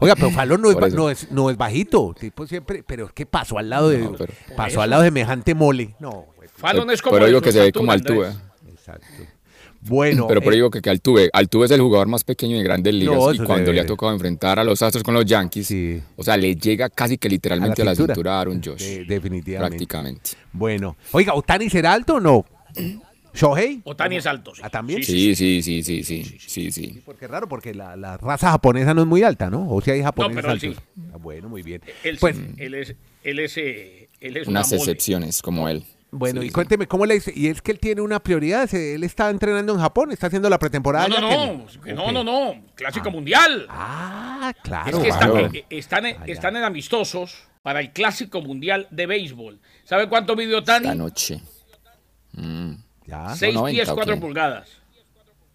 Oiga, 0.00 0.14
pero 0.16 0.30
Fallon 0.30 0.60
no 0.60 0.70
es, 0.70 0.76
no, 0.94 1.10
es, 1.10 1.30
no 1.30 1.50
es 1.50 1.56
bajito. 1.56 2.14
Tipo 2.18 2.46
siempre, 2.46 2.82
pero 2.82 3.06
es 3.06 3.12
que 3.12 3.24
pasó 3.26 3.58
al 3.58 3.70
lado 3.70 3.88
de. 3.88 4.08
Pero- 4.18 4.32
pasó 4.56 4.82
al 4.82 4.90
lado 4.90 5.02
de 5.02 5.08
semejante 5.08 5.54
mole. 5.54 5.94
No, 6.00 6.26
Fallon 6.56 6.90
es 6.90 7.00
como 7.00 7.14
Pero 7.14 7.26
digo 7.26 7.40
que 7.40 7.52
se 7.52 7.60
ve 7.60 7.72
como. 7.72 7.90
Altuve. 7.92 8.32
exacto. 8.68 9.06
Bueno, 9.84 10.28
Pero 10.28 10.40
por 10.42 10.52
eh, 10.52 10.56
digo 10.56 10.70
que, 10.70 10.80
que 10.80 10.90
Altuve, 10.90 11.28
Altuve 11.32 11.64
es 11.66 11.72
el 11.72 11.80
jugador 11.80 12.06
más 12.06 12.22
pequeño 12.22 12.56
de 12.56 12.62
grandes 12.62 12.94
ligas 12.94 13.16
No, 13.16 13.32
y 13.34 13.38
cuando 13.38 13.72
le 13.72 13.80
ha 13.80 13.86
tocado 13.86 14.12
enfrentar 14.12 14.58
a 14.60 14.64
los 14.64 14.80
Astros 14.80 15.02
con 15.02 15.12
los 15.14 15.24
Yankees, 15.24 15.66
Sí. 15.66 16.00
o 16.16 16.22
sea, 16.22 16.36
le 16.36 16.54
llega 16.54 16.88
casi 16.88 17.18
que 17.18 17.28
literalmente 17.28 17.82
a 17.82 17.84
la 17.86 17.94
cintura, 17.96 18.36
a 18.36 18.40
Aaron 18.42 18.62
Josh, 18.64 18.80
de- 18.80 19.04
definitivamente. 19.04 19.70
prácticamente. 19.76 20.30
Bueno, 20.52 20.96
oiga, 21.10 21.34
¿Otani 21.34 21.68
será 21.68 21.94
alto 21.94 22.14
o 22.14 22.20
no? 22.20 22.44
¿Shohei? 23.34 23.80
Otani 23.84 24.16
es 24.16 24.26
alto. 24.26 24.54
sí. 24.54 24.60
Ah, 24.62 24.68
¿también? 24.68 25.02
Sí, 25.02 25.34
sí, 25.34 25.62
sí, 25.62 25.82
sí, 25.82 26.04
sí, 26.04 26.36
sí, 26.38 26.70
sí. 26.70 27.02
Porque 27.04 27.24
es 27.24 27.30
raro, 27.30 27.48
porque 27.48 27.72
la, 27.74 27.96
la 27.96 28.18
raza 28.18 28.50
japonesa 28.50 28.92
no 28.92 29.00
es 29.02 29.08
muy 29.08 29.22
alta, 29.22 29.48
¿no? 29.48 29.68
O 29.70 29.80
si 29.80 29.90
hay 29.90 30.02
japoneses 30.02 30.36
pero 30.36 30.48
él 30.48 30.60
altos. 30.60 30.76
sí. 30.76 31.00
Ah, 31.12 31.16
bueno, 31.16 31.48
muy 31.48 31.62
bien. 31.62 31.80
Él, 32.04 32.18
pues, 32.20 32.36
sí, 32.36 32.42
él 32.58 32.74
es, 32.74 32.94
él 33.24 33.38
es, 33.38 33.56
eh, 33.56 34.08
él 34.20 34.36
es 34.36 34.46
Unas 34.48 34.68
una 34.70 34.76
excepciones 34.78 35.40
como 35.40 35.66
él. 35.68 35.82
Bueno, 36.12 36.40
Sí, 36.42 36.46
y 36.48 36.50
cuénteme, 36.50 36.86
¿cómo 36.86 37.04
le 37.06 37.14
dice? 37.14 37.32
Y 37.34 37.48
es 37.48 37.60
que 37.62 37.72
él 37.72 37.80
tiene 37.80 38.00
una 38.02 38.20
prioridad. 38.20 38.72
Él 38.74 39.02
está 39.02 39.30
entrenando 39.30 39.72
en 39.72 39.80
Japón, 39.80 40.12
está 40.12 40.28
haciendo 40.28 40.48
la 40.48 40.58
pretemporada. 40.58 41.08
No, 41.08 41.20
no, 41.20 41.30
no, 41.56 41.66
que 41.82 41.92
no, 41.94 42.12
no, 42.12 42.22
no, 42.22 42.64
clásico 42.74 43.10
mundial. 43.10 43.66
Ah, 43.70 44.52
es 44.54 44.62
claro. 44.62 45.02
que 45.02 45.08
están, 45.08 45.30
claro. 45.32 45.50
eh, 45.54 45.64
están, 45.70 46.06
Ah, 46.06 46.26
ya. 46.26 46.32
están 46.32 46.56
en 46.56 46.64
amistosos 46.64 47.48
para 47.62 47.80
el 47.80 47.92
clásico 47.92 48.40
mundial 48.42 48.86
de 48.90 49.06
béisbol. 49.06 49.58
¿Sabe 49.84 50.08
cuánto 50.08 50.36
midió 50.36 50.58
Otani? 50.58 50.86
La 50.86 50.94
noche. 50.94 51.40
Mm, 52.32 52.72
Ya. 53.06 53.34
Seis 53.34 53.54
1.90, 53.56 53.70
pies, 53.72 53.88
¿o 53.88 53.94
4 53.94 54.14
qué? 54.14 54.20
pulgadas. 54.20 54.68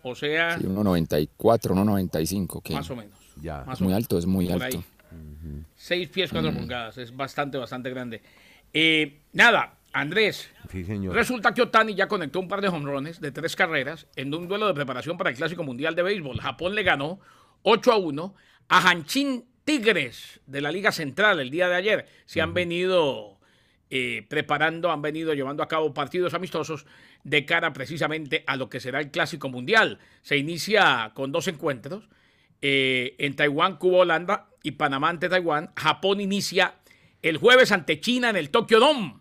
O 0.03 0.15
sea, 0.15 0.57
sí, 0.57 0.65
1.94, 0.65 1.73
1.95, 1.73 2.61
que 2.61 2.73
más 2.73 2.89
o 2.89 2.95
menos. 2.95 3.17
Ya. 3.41 3.63
Más 3.65 3.75
es 3.77 3.81
o 3.81 3.83
muy 3.83 3.91
menos. 3.93 4.03
alto, 4.03 4.17
es 4.17 4.25
muy 4.25 4.47
Por 4.47 4.63
alto. 4.63 4.77
ahí. 4.77 4.83
Seis 5.75 6.09
pies, 6.09 6.31
Mm. 6.31 6.35
cuatro 6.35 6.53
pulgadas. 6.53 6.97
Es 6.97 7.15
bastante, 7.15 7.57
bastante 7.57 7.89
grande. 7.89 8.21
Eh, 8.73 9.19
nada, 9.33 9.73
Andrés, 9.99 10.49
Sí, 10.71 10.83
señor. 10.83 11.13
resulta 11.15 11.53
que 11.53 11.61
Otani 11.61 11.95
ya 11.95 12.07
conectó 12.07 12.39
un 12.39 12.47
par 12.47 12.61
de 12.61 12.67
honrones 12.67 13.19
de 13.21 13.31
tres 13.31 13.55
carreras 13.55 14.07
en 14.15 14.33
un 14.33 14.47
duelo 14.47 14.67
de 14.67 14.73
preparación 14.73 15.17
para 15.17 15.29
el 15.29 15.35
Clásico 15.37 15.63
Mundial 15.63 15.95
de 15.95 16.03
Béisbol. 16.03 16.39
Japón 16.39 16.75
le 16.75 16.83
ganó 16.83 17.19
8 17.63 17.91
a 17.91 17.97
1 17.97 18.35
a 18.69 18.89
Hanshin 18.89 19.45
Tigres 19.63 20.39
de 20.45 20.61
la 20.61 20.71
Liga 20.71 20.91
Central 20.91 21.39
el 21.39 21.49
día 21.49 21.67
de 21.67 21.75
ayer. 21.75 22.07
Se 22.25 22.41
han 22.41 22.53
venido 22.53 23.39
eh, 23.89 24.25
preparando, 24.29 24.91
han 24.91 25.01
venido 25.01 25.33
llevando 25.33 25.63
a 25.63 25.67
cabo 25.67 25.93
partidos 25.93 26.33
amistosos 26.33 26.85
de 27.23 27.45
cara 27.45 27.73
precisamente 27.73 28.43
a 28.47 28.55
lo 28.55 28.69
que 28.69 28.79
será 28.79 28.99
el 28.99 29.11
Clásico 29.11 29.49
Mundial. 29.49 29.99
Se 30.21 30.37
inicia 30.37 31.11
con 31.13 31.31
dos 31.31 31.47
encuentros. 31.47 32.07
eh, 32.61 33.15
en 33.19 33.35
Taiwán, 33.35 33.77
Cuba, 33.77 33.99
Holanda 33.99 34.47
y 34.63 34.71
Panamá 34.71 35.09
ante 35.09 35.29
Taiwán. 35.29 35.71
Japón 35.75 36.19
inicia 36.21 36.75
el 37.21 37.37
jueves 37.37 37.71
ante 37.71 37.99
China 37.99 38.29
en 38.29 38.35
el 38.35 38.49
Tokyo 38.49 38.79
Dome. 38.79 39.15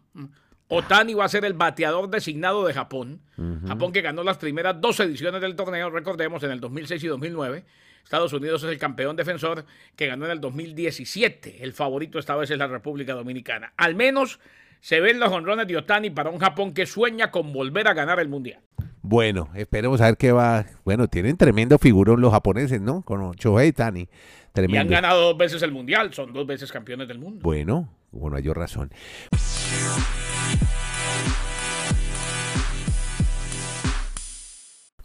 Otani 0.68 1.14
va 1.14 1.24
a 1.24 1.28
ser 1.28 1.44
el 1.44 1.52
bateador 1.54 2.08
designado 2.10 2.66
de 2.66 2.74
Japón. 2.74 3.20
Japón 3.66 3.92
que 3.92 4.02
ganó 4.02 4.24
las 4.24 4.38
primeras 4.38 4.80
dos 4.80 4.98
ediciones 5.00 5.40
del 5.40 5.54
torneo, 5.54 5.90
recordemos, 5.90 6.42
en 6.42 6.50
el 6.50 6.60
2006 6.60 7.04
y 7.04 7.06
2009. 7.06 7.64
Estados 8.02 8.32
Unidos 8.32 8.62
es 8.62 8.70
el 8.70 8.78
campeón 8.78 9.16
defensor 9.16 9.64
que 9.96 10.06
ganó 10.06 10.26
en 10.26 10.32
el 10.32 10.40
2017. 10.40 11.62
El 11.64 11.72
favorito 11.72 12.18
esta 12.18 12.36
vez 12.36 12.50
es 12.50 12.58
la 12.58 12.66
República 12.66 13.14
Dominicana. 13.14 13.72
Al 13.76 13.94
menos 13.94 14.40
se 14.80 15.00
ven 15.00 15.18
los 15.18 15.30
honrones 15.32 15.66
de 15.66 15.76
Otani 15.76 16.10
para 16.10 16.30
un 16.30 16.38
Japón 16.38 16.72
que 16.72 16.86
sueña 16.86 17.30
con 17.30 17.52
volver 17.52 17.88
a 17.88 17.94
ganar 17.94 18.20
el 18.20 18.28
Mundial. 18.28 18.60
Bueno, 19.02 19.50
esperemos 19.54 20.00
a 20.00 20.06
ver 20.06 20.16
qué 20.16 20.32
va. 20.32 20.66
Bueno, 20.84 21.06
tienen 21.08 21.36
tremendo 21.36 21.78
figurón 21.78 22.20
los 22.20 22.32
japoneses, 22.32 22.80
¿no? 22.80 23.02
Con 23.02 23.32
Shohei 23.32 23.72
Tani. 23.72 24.00
Y 24.00 24.02
han 24.04 24.52
Tremendo. 24.52 24.90
ganado 24.90 25.20
dos 25.22 25.36
veces 25.36 25.62
el 25.62 25.70
Mundial, 25.70 26.14
son 26.14 26.32
dos 26.32 26.46
veces 26.46 26.72
campeones 26.72 27.06
del 27.08 27.18
mundo. 27.18 27.40
Bueno, 27.42 27.88
bueno, 28.10 28.36
hay 28.36 28.48
razón. 28.48 28.90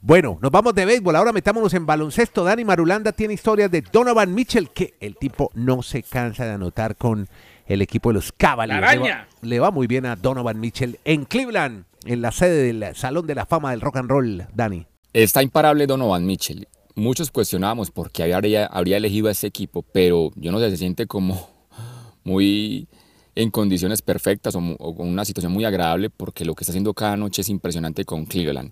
Bueno, 0.04 0.40
nos 0.42 0.52
vamos 0.52 0.74
de 0.74 0.84
béisbol. 0.84 1.16
Ahora 1.16 1.32
metámonos 1.32 1.74
en 1.74 1.86
baloncesto. 1.86 2.44
Dani 2.44 2.66
Marulanda 2.66 3.12
tiene 3.12 3.36
historias 3.36 3.70
de 3.70 3.82
Donovan 3.82 4.34
Mitchell, 4.34 4.70
que 4.72 4.96
el 5.00 5.16
tipo 5.16 5.52
no 5.54 5.84
se 5.84 6.02
cansa 6.02 6.44
de 6.44 6.52
anotar 6.52 6.96
con 6.96 7.30
el 7.68 7.82
equipo 7.82 8.10
de 8.10 8.16
los 8.16 8.32
Cavaliers. 8.32 9.00
Va, 9.00 9.28
le 9.42 9.60
va 9.60 9.72
muy 9.72 9.88
bien 9.88 10.06
a 10.06 10.16
Donovan 10.16 10.60
Mitchell 10.60 11.00
en 11.06 11.26
Cleveland, 11.26 11.86
en 12.04 12.22
la 12.22 12.32
sede 12.32 12.74
del 12.74 12.96
Salón 12.96 13.28
de 13.28 13.36
la 13.36 13.46
Fama 13.46 13.72
del 13.72 13.80
Rock 13.80 13.98
and 13.98 14.10
Roll, 14.10 14.48
Dani. 14.54 14.86
Está 15.14 15.44
imparable 15.44 15.88
Donovan 15.88 16.26
Mitchell. 16.26 16.68
Muchos 16.96 17.32
cuestionábamos 17.32 17.92
por 17.92 18.12
qué 18.12 18.34
habría, 18.34 18.66
habría 18.66 18.98
elegido 18.98 19.28
a 19.28 19.32
ese 19.32 19.48
equipo, 19.48 19.84
pero 19.84 20.32
yo 20.36 20.52
no 20.52 20.60
sé, 20.60 20.72
se 20.72 20.78
siente 20.78 21.08
como 21.08 21.48
muy 22.24 22.90
en 23.36 23.52
condiciones 23.52 24.02
perfectas 24.02 24.56
o, 24.56 24.60
o 24.80 24.96
con 24.96 25.08
una 25.08 25.26
situación 25.26 25.52
muy 25.52 25.66
agradable 25.66 26.10
porque 26.10 26.46
lo 26.46 26.56
que 26.56 26.64
está 26.64 26.72
haciendo 26.72 26.94
cada 26.94 27.18
noche 27.18 27.42
es 27.42 27.50
impresionante 27.50 28.06
con 28.06 28.26
Cleveland. 28.26 28.72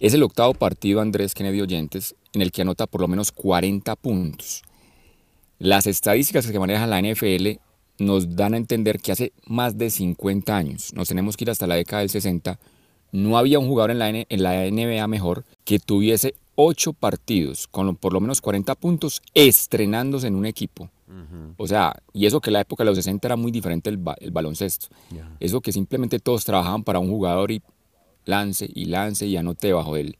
Es 0.00 0.14
el 0.14 0.22
octavo 0.22 0.54
partido 0.54 1.00
Andrés 1.00 1.34
Kennedy 1.34 1.60
Oyentes 1.60 2.14
en 2.32 2.42
el 2.42 2.52
que 2.52 2.62
anota 2.62 2.86
por 2.86 3.00
lo 3.00 3.08
menos 3.08 3.32
40 3.32 3.96
puntos. 3.96 4.62
Las 5.58 5.86
estadísticas 5.86 6.46
que 6.46 6.58
maneja 6.58 6.86
la 6.86 7.02
NFL 7.02 7.60
nos 7.98 8.34
dan 8.34 8.54
a 8.54 8.56
entender 8.56 8.98
que 8.98 9.12
hace 9.12 9.32
más 9.46 9.76
de 9.76 9.90
50 9.90 10.56
años, 10.56 10.94
nos 10.94 11.08
tenemos 11.08 11.36
que 11.36 11.44
ir 11.44 11.50
hasta 11.50 11.66
la 11.66 11.74
década 11.74 12.00
del 12.00 12.08
60, 12.08 12.58
no 13.12 13.36
había 13.36 13.58
un 13.58 13.68
jugador 13.68 13.90
en 13.90 13.98
la, 13.98 14.08
en 14.08 14.42
la 14.42 14.70
NBA 14.70 15.06
mejor 15.06 15.44
que 15.64 15.78
tuviese 15.78 16.34
8 16.62 16.92
partidos 16.92 17.66
con 17.68 17.86
lo- 17.86 17.94
por 17.94 18.12
lo 18.12 18.20
menos 18.20 18.40
40 18.40 18.74
puntos 18.74 19.22
estrenándose 19.34 20.26
en 20.26 20.34
un 20.34 20.44
equipo. 20.46 20.90
O 21.56 21.66
sea, 21.66 21.94
y 22.12 22.26
eso 22.26 22.40
que 22.40 22.50
la 22.50 22.60
época 22.60 22.84
de 22.84 22.90
los 22.90 22.96
60 22.98 23.26
era 23.28 23.36
muy 23.36 23.50
diferente 23.50 23.88
el, 23.90 23.96
ba- 23.96 24.16
el 24.20 24.30
baloncesto. 24.30 24.88
Eso 25.40 25.60
que 25.60 25.72
simplemente 25.72 26.18
todos 26.18 26.44
trabajaban 26.44 26.84
para 26.84 26.98
un 26.98 27.08
jugador 27.10 27.50
y 27.50 27.62
lance 28.26 28.68
y 28.72 28.84
lance 28.84 29.26
y 29.26 29.36
anote 29.36 29.72
bajo 29.72 29.96
él 29.96 30.16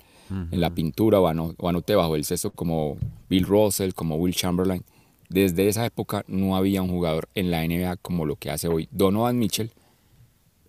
en 0.53 0.61
la 0.61 0.71
pintura 0.71 1.21
o, 1.21 1.27
ano- 1.29 1.55
o 1.59 1.69
anote 1.69 1.95
bajo 1.95 2.17
el 2.17 2.25
cesto 2.25 2.51
como 2.51 2.97
Bill 3.29 3.45
Russell, 3.45 3.93
como 3.93 4.17
Will 4.17 4.35
Chamberlain. 4.35 4.83
Desde 5.29 5.69
esa 5.69 5.85
época 5.87 6.25
no 6.27 6.57
había 6.57 6.83
un 6.83 6.88
jugador 6.91 7.29
en 7.35 7.51
la 7.51 7.62
NBA 7.64 7.97
como 7.97 8.25
lo 8.27 8.35
que 8.37 8.51
hace 8.51 8.67
hoy 8.69 8.88
Donovan 8.91 9.38
Mitchell, 9.38 9.71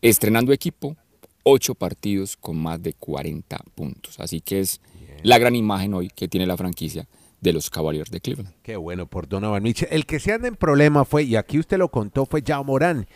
estrenando 0.01 0.51
equipo, 0.53 0.95
ocho 1.43 1.73
partidos 1.75 2.37
con 2.37 2.57
más 2.57 2.81
de 2.81 2.93
40 2.93 3.57
puntos. 3.75 4.19
Así 4.19 4.41
que 4.41 4.59
es 4.59 4.79
la 5.23 5.37
gran 5.37 5.55
imagen 5.55 5.93
hoy 5.93 6.09
que 6.09 6.27
tiene 6.27 6.45
la 6.45 6.57
franquicia 6.57 7.07
de 7.39 7.53
los 7.53 7.69
Cavaliers 7.69 8.11
de 8.11 8.21
Cleveland. 8.21 8.53
Qué 8.61 8.75
bueno 8.77 9.07
por 9.07 9.27
Donovan 9.27 9.63
Mitchell. 9.63 9.89
El 9.91 10.05
que 10.05 10.19
se 10.19 10.31
anda 10.31 10.47
en 10.47 10.55
problema 10.55 11.05
fue, 11.05 11.23
y 11.23 11.35
aquí 11.35 11.59
usted 11.59 11.77
lo 11.77 11.89
contó, 11.89 12.25
fue 12.25 12.41
Yao 12.41 12.63
Morán, 12.63 13.07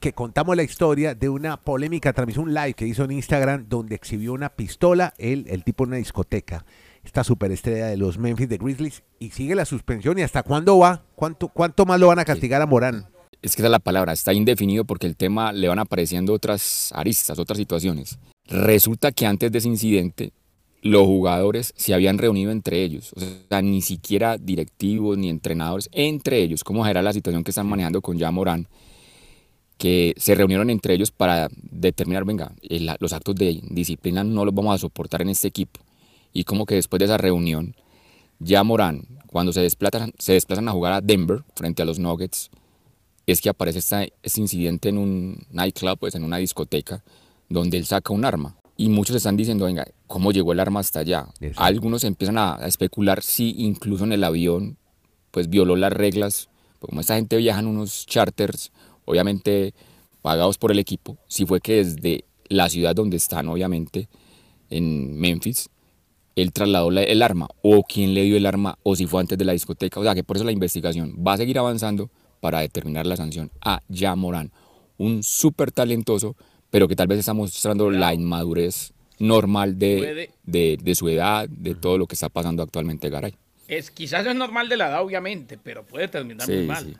que 0.00 0.12
contamos 0.12 0.56
la 0.56 0.62
historia 0.62 1.14
de 1.14 1.28
una 1.28 1.58
polémica 1.58 2.12
transmisión, 2.12 2.48
un 2.48 2.54
live 2.54 2.74
que 2.74 2.86
hizo 2.86 3.04
en 3.04 3.12
Instagram 3.12 3.66
donde 3.68 3.94
exhibió 3.94 4.32
una 4.32 4.50
pistola, 4.50 5.14
él, 5.18 5.46
el 5.48 5.64
tipo 5.64 5.84
en 5.84 5.88
una 5.88 5.96
discoteca, 5.98 6.64
esta 7.04 7.24
superestrella 7.24 7.86
de 7.86 7.96
los 7.96 8.18
Memphis 8.18 8.48
de 8.48 8.58
Grizzlies, 8.58 9.02
y 9.18 9.30
sigue 9.30 9.54
la 9.54 9.64
suspensión. 9.64 10.18
¿Y 10.18 10.22
hasta 10.22 10.42
cuándo 10.42 10.78
va? 10.78 11.04
¿Cuánto, 11.14 11.48
cuánto 11.48 11.84
más 11.86 12.00
lo 12.00 12.08
van 12.08 12.18
a 12.18 12.24
castigar 12.24 12.62
a 12.62 12.66
Morán? 12.66 13.06
Es 13.42 13.54
que 13.54 13.60
esa 13.60 13.66
es 13.66 13.72
la 13.72 13.78
palabra, 13.78 14.14
está 14.14 14.32
indefinido 14.32 14.86
porque 14.86 15.06
el 15.06 15.16
tema 15.16 15.52
le 15.52 15.68
van 15.68 15.78
apareciendo 15.78 16.32
otras 16.32 16.90
aristas, 16.94 17.38
otras 17.38 17.58
situaciones. 17.58 18.18
Resulta 18.46 19.12
que 19.12 19.26
antes 19.26 19.52
de 19.52 19.58
ese 19.58 19.68
incidente, 19.68 20.32
los 20.84 21.06
jugadores 21.06 21.72
se 21.78 21.94
habían 21.94 22.18
reunido 22.18 22.52
entre 22.52 22.82
ellos, 22.84 23.14
o 23.16 23.20
sea, 23.48 23.62
ni 23.62 23.80
siquiera 23.80 24.36
directivos 24.36 25.16
ni 25.16 25.30
entrenadores, 25.30 25.88
entre 25.92 26.42
ellos, 26.42 26.62
como 26.62 26.86
era 26.86 27.00
la 27.00 27.14
situación 27.14 27.42
que 27.42 27.52
están 27.52 27.66
manejando 27.66 28.02
con 28.02 28.18
ya 28.18 28.30
Morán, 28.30 28.68
que 29.78 30.12
se 30.18 30.34
reunieron 30.34 30.68
entre 30.68 30.92
ellos 30.92 31.10
para 31.10 31.48
determinar, 31.54 32.26
venga, 32.26 32.52
el- 32.62 32.90
los 33.00 33.14
actos 33.14 33.34
de 33.34 33.62
disciplina 33.70 34.24
no 34.24 34.44
los 34.44 34.54
vamos 34.54 34.74
a 34.74 34.78
soportar 34.78 35.22
en 35.22 35.30
este 35.30 35.48
equipo. 35.48 35.80
Y 36.34 36.44
como 36.44 36.66
que 36.66 36.74
después 36.74 36.98
de 36.98 37.06
esa 37.06 37.16
reunión, 37.16 37.74
ya 38.38 38.62
Morán, 38.62 39.06
cuando 39.26 39.54
se 39.54 39.62
desplazan, 39.62 40.12
se 40.18 40.34
desplazan 40.34 40.68
a 40.68 40.72
jugar 40.72 40.92
a 40.92 41.00
Denver 41.00 41.44
frente 41.56 41.80
a 41.80 41.86
los 41.86 41.98
Nuggets, 41.98 42.50
es 43.26 43.40
que 43.40 43.48
aparece 43.48 43.78
esta- 43.78 44.06
este 44.22 44.40
incidente 44.42 44.90
en 44.90 44.98
un 44.98 45.46
nightclub, 45.50 45.98
pues 45.98 46.14
en 46.14 46.24
una 46.24 46.36
discoteca, 46.36 47.02
donde 47.48 47.78
él 47.78 47.86
saca 47.86 48.12
un 48.12 48.26
arma. 48.26 48.54
Y 48.76 48.88
muchos 48.88 49.14
están 49.16 49.36
diciendo, 49.36 49.66
venga, 49.66 49.86
¿cómo 50.06 50.32
llegó 50.32 50.52
el 50.52 50.60
arma 50.60 50.80
hasta 50.80 51.00
allá? 51.00 51.26
Algunos 51.56 52.02
empiezan 52.04 52.38
a, 52.38 52.56
a 52.56 52.66
especular 52.66 53.22
si 53.22 53.54
incluso 53.58 54.04
en 54.04 54.12
el 54.12 54.24
avión, 54.24 54.76
pues 55.30 55.48
violó 55.48 55.76
las 55.76 55.92
reglas. 55.92 56.48
Pues 56.80 56.88
como 56.90 57.00
esta 57.00 57.14
gente 57.16 57.36
viaja 57.36 57.60
en 57.60 57.68
unos 57.68 58.04
charters, 58.06 58.72
obviamente 59.04 59.74
pagados 60.22 60.58
por 60.58 60.72
el 60.72 60.78
equipo, 60.78 61.18
si 61.28 61.46
fue 61.46 61.60
que 61.60 61.84
desde 61.84 62.24
la 62.48 62.68
ciudad 62.68 62.94
donde 62.94 63.16
están, 63.16 63.48
obviamente, 63.48 64.08
en 64.70 65.16
Memphis, 65.18 65.68
él 66.36 66.52
trasladó 66.52 66.90
la- 66.90 67.02
el 67.04 67.22
arma, 67.22 67.46
o 67.62 67.84
quién 67.84 68.12
le 68.14 68.22
dio 68.24 68.36
el 68.36 68.46
arma, 68.46 68.76
o 68.82 68.96
si 68.96 69.06
fue 69.06 69.20
antes 69.20 69.38
de 69.38 69.44
la 69.44 69.52
discoteca. 69.52 70.00
O 70.00 70.02
sea 70.02 70.14
que 70.14 70.24
por 70.24 70.36
eso 70.36 70.44
la 70.44 70.50
investigación 70.52 71.14
va 71.24 71.34
a 71.34 71.36
seguir 71.36 71.58
avanzando 71.58 72.10
para 72.40 72.60
determinar 72.60 73.06
la 73.06 73.16
sanción 73.16 73.50
a 73.60 73.80
Morán, 74.16 74.50
un 74.98 75.22
súper 75.22 75.70
talentoso, 75.72 76.36
pero 76.74 76.88
que 76.88 76.96
tal 76.96 77.06
vez 77.06 77.20
está 77.20 77.32
mostrando 77.34 77.88
la 77.88 78.12
inmadurez 78.12 78.92
normal 79.20 79.78
de, 79.78 80.28
de, 80.42 80.76
de 80.82 80.94
su 80.96 81.08
edad, 81.08 81.48
de 81.48 81.76
todo 81.76 81.98
lo 81.98 82.08
que 82.08 82.14
está 82.14 82.28
pasando 82.28 82.64
actualmente 82.64 83.08
Garay. 83.10 83.32
Es, 83.68 83.92
quizás 83.92 84.26
es 84.26 84.34
normal 84.34 84.68
de 84.68 84.76
la 84.76 84.88
edad, 84.88 85.00
obviamente, 85.00 85.56
pero 85.56 85.84
puede 85.84 86.08
terminar 86.08 86.48
muy 86.48 86.66
mal. 86.66 86.84
sí. 86.84 86.96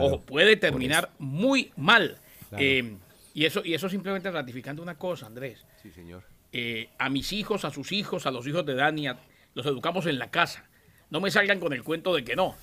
Ojo, 0.00 0.22
puede 0.22 0.56
terminar 0.56 1.10
muy 1.18 1.72
mal. 1.76 2.16
Eh, 2.56 2.96
y, 3.34 3.44
eso, 3.44 3.60
y 3.62 3.74
eso 3.74 3.90
simplemente 3.90 4.30
ratificando 4.30 4.82
una 4.82 4.94
cosa, 4.94 5.26
Andrés. 5.26 5.62
Sí, 5.82 5.90
señor. 5.90 6.22
Eh, 6.54 6.88
a 6.98 7.10
mis 7.10 7.34
hijos, 7.34 7.66
a 7.66 7.70
sus 7.70 7.92
hijos, 7.92 8.24
a 8.24 8.30
los 8.30 8.46
hijos 8.46 8.64
de 8.64 8.74
Dani, 8.76 9.08
a- 9.08 9.18
los 9.52 9.66
educamos 9.66 10.06
en 10.06 10.18
la 10.18 10.30
casa. 10.30 10.64
No 11.10 11.20
me 11.20 11.30
salgan 11.30 11.60
con 11.60 11.74
el 11.74 11.82
cuento 11.84 12.14
de 12.14 12.24
que 12.24 12.34
no. 12.34 12.54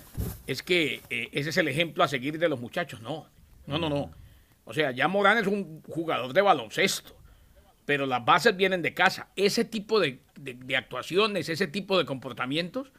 Es 0.48 0.64
que 0.64 1.02
eh, 1.12 1.30
ese 1.32 1.52
es 1.52 1.58
el 1.58 1.68
ejemplo 1.68 2.04
a 2.04 2.08
seguir 2.08 2.40
de 2.40 2.50
los 2.50 2.60
muchachos. 2.60 3.02
No, 3.02 3.28
no, 3.68 3.78
no, 3.78 3.88
no. 3.88 4.23
O 4.66 4.74
sea, 4.74 4.92
ya 4.92 5.08
Morán 5.08 5.38
es 5.38 5.48
un 5.48 5.82
jugador 5.84 6.34
de 6.34 6.42
baloncesto, 6.42 7.16
pero 7.86 8.06
las 8.06 8.24
bases 8.24 8.56
vienen 8.56 8.82
de 8.82 8.94
casa. 8.94 9.28
Ese 9.36 9.66
tipo 9.66 10.00
de, 10.00 10.22
de- 10.40 10.78
actuaciones, 10.78 11.50
ese 11.50 11.68
tipo 11.68 11.98
de 11.98 12.06
comportamientos 12.06 12.92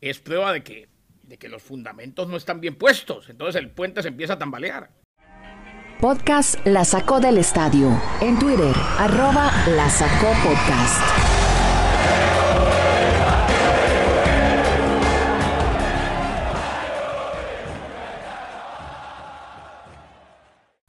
es 0.00 0.18
prueba 0.20 0.52
de 0.52 0.62
que, 0.62 0.88
de 1.22 1.38
que 1.38 1.48
los 1.48 1.62
fundamentos 1.62 2.28
no 2.28 2.36
están 2.36 2.60
bien 2.60 2.76
puestos. 2.76 3.28
Entonces 3.28 3.60
el 3.60 3.70
puente 3.70 4.02
se 4.02 4.08
empieza 4.08 4.34
a 4.34 4.38
tambalear. 4.38 4.90
Podcast 6.00 6.66
La 6.66 6.84
Sacó 6.84 7.20
del 7.20 7.38
Estadio. 7.38 8.00
En 8.20 8.38
Twitter, 8.38 8.74
arroba 8.98 9.52
La 9.68 9.88
Sacó 9.88 10.32
Podcast. 10.42 11.00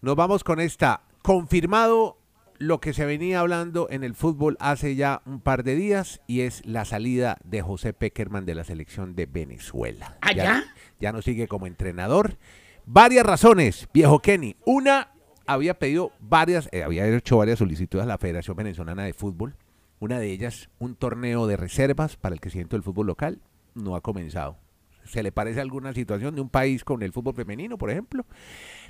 Nos 0.03 0.17
vamos 0.17 0.43
con 0.43 0.59
esta. 0.59 1.03
Confirmado 1.21 2.17
lo 2.57 2.81
que 2.81 2.91
se 2.91 3.05
venía 3.05 3.39
hablando 3.39 3.87
en 3.89 4.03
el 4.03 4.15
fútbol 4.15 4.57
hace 4.59 4.97
ya 4.97 5.21
un 5.25 5.39
par 5.39 5.63
de 5.63 5.75
días 5.75 6.19
y 6.27 6.41
es 6.41 6.61
la 6.65 6.83
salida 6.83 7.37
de 7.45 7.61
José 7.61 7.93
Peckerman 7.93 8.45
de 8.45 8.53
la 8.53 8.65
selección 8.65 9.15
de 9.15 9.27
Venezuela. 9.27 10.17
¿Ah, 10.19 10.33
ya? 10.33 10.65
ya 10.99 11.13
no 11.13 11.21
sigue 11.21 11.47
como 11.47 11.67
entrenador. 11.67 12.37
Varias 12.85 13.25
razones, 13.25 13.87
viejo 13.93 14.19
Kenny. 14.19 14.57
Una, 14.65 15.13
había 15.45 15.79
pedido 15.79 16.11
varias, 16.19 16.67
eh, 16.73 16.83
había 16.83 17.07
hecho 17.07 17.37
varias 17.37 17.59
solicitudes 17.59 18.03
a 18.03 18.07
la 18.07 18.17
Federación 18.17 18.57
Venezolana 18.57 19.05
de 19.05 19.13
Fútbol. 19.13 19.55
Una 20.01 20.19
de 20.19 20.31
ellas, 20.31 20.69
un 20.79 20.95
torneo 20.95 21.47
de 21.47 21.55
reservas 21.55 22.17
para 22.17 22.35
el 22.35 22.41
crecimiento 22.41 22.75
del 22.75 22.83
fútbol 22.83 23.07
local, 23.07 23.39
no 23.73 23.95
ha 23.95 24.01
comenzado. 24.01 24.57
¿Se 25.05 25.21
le 25.23 25.31
parece 25.31 25.59
alguna 25.61 25.93
situación 25.93 26.35
de 26.35 26.41
un 26.41 26.49
país 26.49 26.83
con 26.83 27.03
el 27.03 27.11
fútbol 27.11 27.35
femenino, 27.35 27.77
por 27.77 27.89
ejemplo? 27.91 28.25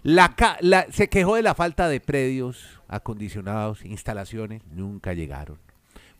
La, 0.03 0.35
la- 0.61 0.85
se 0.91 1.09
quejó 1.09 1.35
de 1.35 1.41
la 1.43 1.55
falta 1.55 1.87
de 1.89 1.99
predios 1.99 2.81
acondicionados, 2.87 3.83
instalaciones, 3.85 4.61
nunca 4.71 5.13
llegaron. 5.13 5.59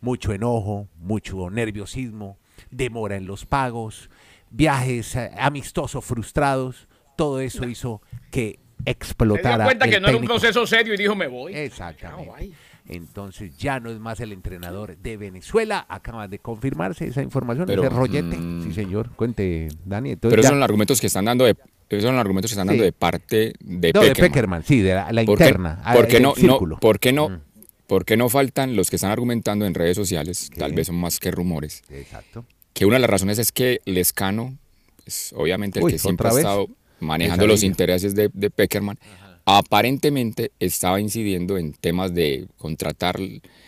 Mucho 0.02 0.34
enojo, 0.34 0.88
mucho 0.98 1.50
nerviosismo, 1.50 2.38
demora 2.72 3.16
en 3.16 3.26
los 3.26 3.46
pagos, 3.46 4.10
viajes 4.50 5.16
eh, 5.16 5.32
amistosos 5.38 6.04
frustrados, 6.04 6.88
todo 7.16 7.40
eso 7.40 7.66
hizo 7.68 8.02
que 8.32 8.60
Se 8.84 8.92
explotara. 8.92 9.56
dio 9.58 9.66
cuenta 9.66 9.86
el 9.86 9.92
que 9.92 10.00
no 10.02 10.08
era 10.10 10.18
un 10.18 10.26
proceso 10.26 10.66
serio 10.68 10.94
y 10.94 10.98
dijo, 10.98 11.16
me 11.16 11.28
voy. 11.28 11.54
Exactamente. 11.56 12.52
Entonces 12.90 13.58
ya 13.58 13.80
no 13.80 13.90
es 13.90 14.00
más 14.00 14.20
el 14.20 14.32
entrenador 14.34 14.98
de 14.98 15.18
Venezuela. 15.18 15.86
Acaba 15.90 16.28
de 16.28 16.40
confirmarse 16.40 17.08
esa 17.08 17.22
información, 17.22 17.66
Pero, 17.66 17.84
ese 17.84 17.90
rollete. 17.90 18.38
mm, 18.38 18.64
sí, 18.66 18.74
señor. 18.74 19.10
Cuente, 19.16 19.70
Dani. 19.86 20.12
Entonces 20.12 20.32
Pero 20.32 20.42
esos 20.42 20.50
son 20.50 20.60
los 20.60 20.66
argumentos 20.66 21.00
que 21.02 21.08
están 21.08 21.26
dando 21.26 21.46
de, 21.46 21.56
esos 21.90 22.04
son 22.04 22.16
los 22.16 22.22
argumentos 22.22 22.52
que 22.52 22.54
están 22.54 22.68
dando 22.68 22.82
Sí. 22.84 22.86
de 22.86 22.92
parte 22.92 23.54
de 23.60 23.92
no, 23.94 24.02
de 24.02 24.08
Peckerman. 24.10 24.32
Peckerman, 24.32 24.64
sí, 24.64 24.82
de 24.82 24.94
la, 24.96 25.12
la 25.12 25.24
¿Por 25.26 25.38
qué- 25.38 25.44
interna. 25.46 25.82
ah, 25.84 25.94
¿Por 25.94 26.08
qué 26.08 26.20
no, 26.20 26.34
por 26.80 27.00
qué 27.00 27.14
no, 27.14 27.30
Mm. 27.30 27.40
por 27.88 28.06
qué 28.06 28.18
no 28.18 28.30
faltan 28.30 28.76
los 28.76 28.90
que 28.90 28.96
están 28.98 29.12
argumentando 29.12 29.66
en 29.66 29.74
redes 29.74 29.96
sociales, 29.96 30.50
¿Qué? 30.52 30.60
tal 30.60 30.74
vez 30.74 30.88
son 30.88 30.96
más 30.98 31.20
que 31.20 31.32
rumores, 31.32 31.84
Exacto. 31.90 32.46
que 32.74 32.86
una 32.86 32.96
de 32.96 33.02
las 33.02 33.10
razones 33.10 33.40
es 33.40 33.52
que 33.52 33.80
Lescano, 33.86 34.58
pues, 35.04 35.34
obviamente 35.38 35.80
el 35.80 35.86
Uy, 35.86 35.92
que 35.94 36.00
siempre 36.00 36.28
ha 36.28 36.32
estado 36.32 36.68
manejando 37.00 37.46
los 37.48 37.64
intereses 37.64 38.16
de, 38.16 38.30
de 38.34 38.50
Peckerman, 38.50 38.98
aparentemente 39.46 40.52
estaba 40.60 41.00
incidiendo 41.00 41.58
en 41.58 41.74
temas 41.74 42.14
de 42.14 42.48
contratar 42.58 43.20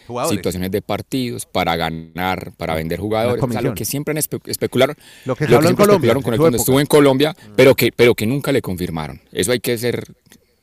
Jugadores. 0.07 0.38
situaciones 0.38 0.71
de 0.71 0.81
partidos 0.81 1.45
para 1.45 1.75
ganar, 1.75 2.51
para 2.57 2.75
vender 2.75 2.99
jugadores, 2.99 3.43
o 3.43 3.51
sea, 3.51 3.61
lo 3.61 3.73
que 3.73 3.85
siempre 3.85 4.11
han 4.11 4.17
espe- 4.17 4.41
especularon, 4.45 4.95
Lo 5.25 5.35
que 5.35 5.47
lo 5.47 5.57
habló 5.57 5.69
en 5.69 5.75
siempre 5.75 5.85
Colombia, 5.85 6.07
especularon 6.09 6.23
con 6.23 6.33
él 6.33 6.39
cuando 6.39 6.55
época. 6.57 6.61
estuvo 6.63 6.79
en 6.79 6.85
Colombia, 6.88 7.35
pero 7.55 7.75
que, 7.75 7.91
pero 7.91 8.15
que 8.15 8.25
nunca 8.25 8.51
le 8.51 8.61
confirmaron. 8.61 9.21
Eso 9.31 9.51
hay 9.51 9.59
que 9.59 9.77
ser 9.77 10.03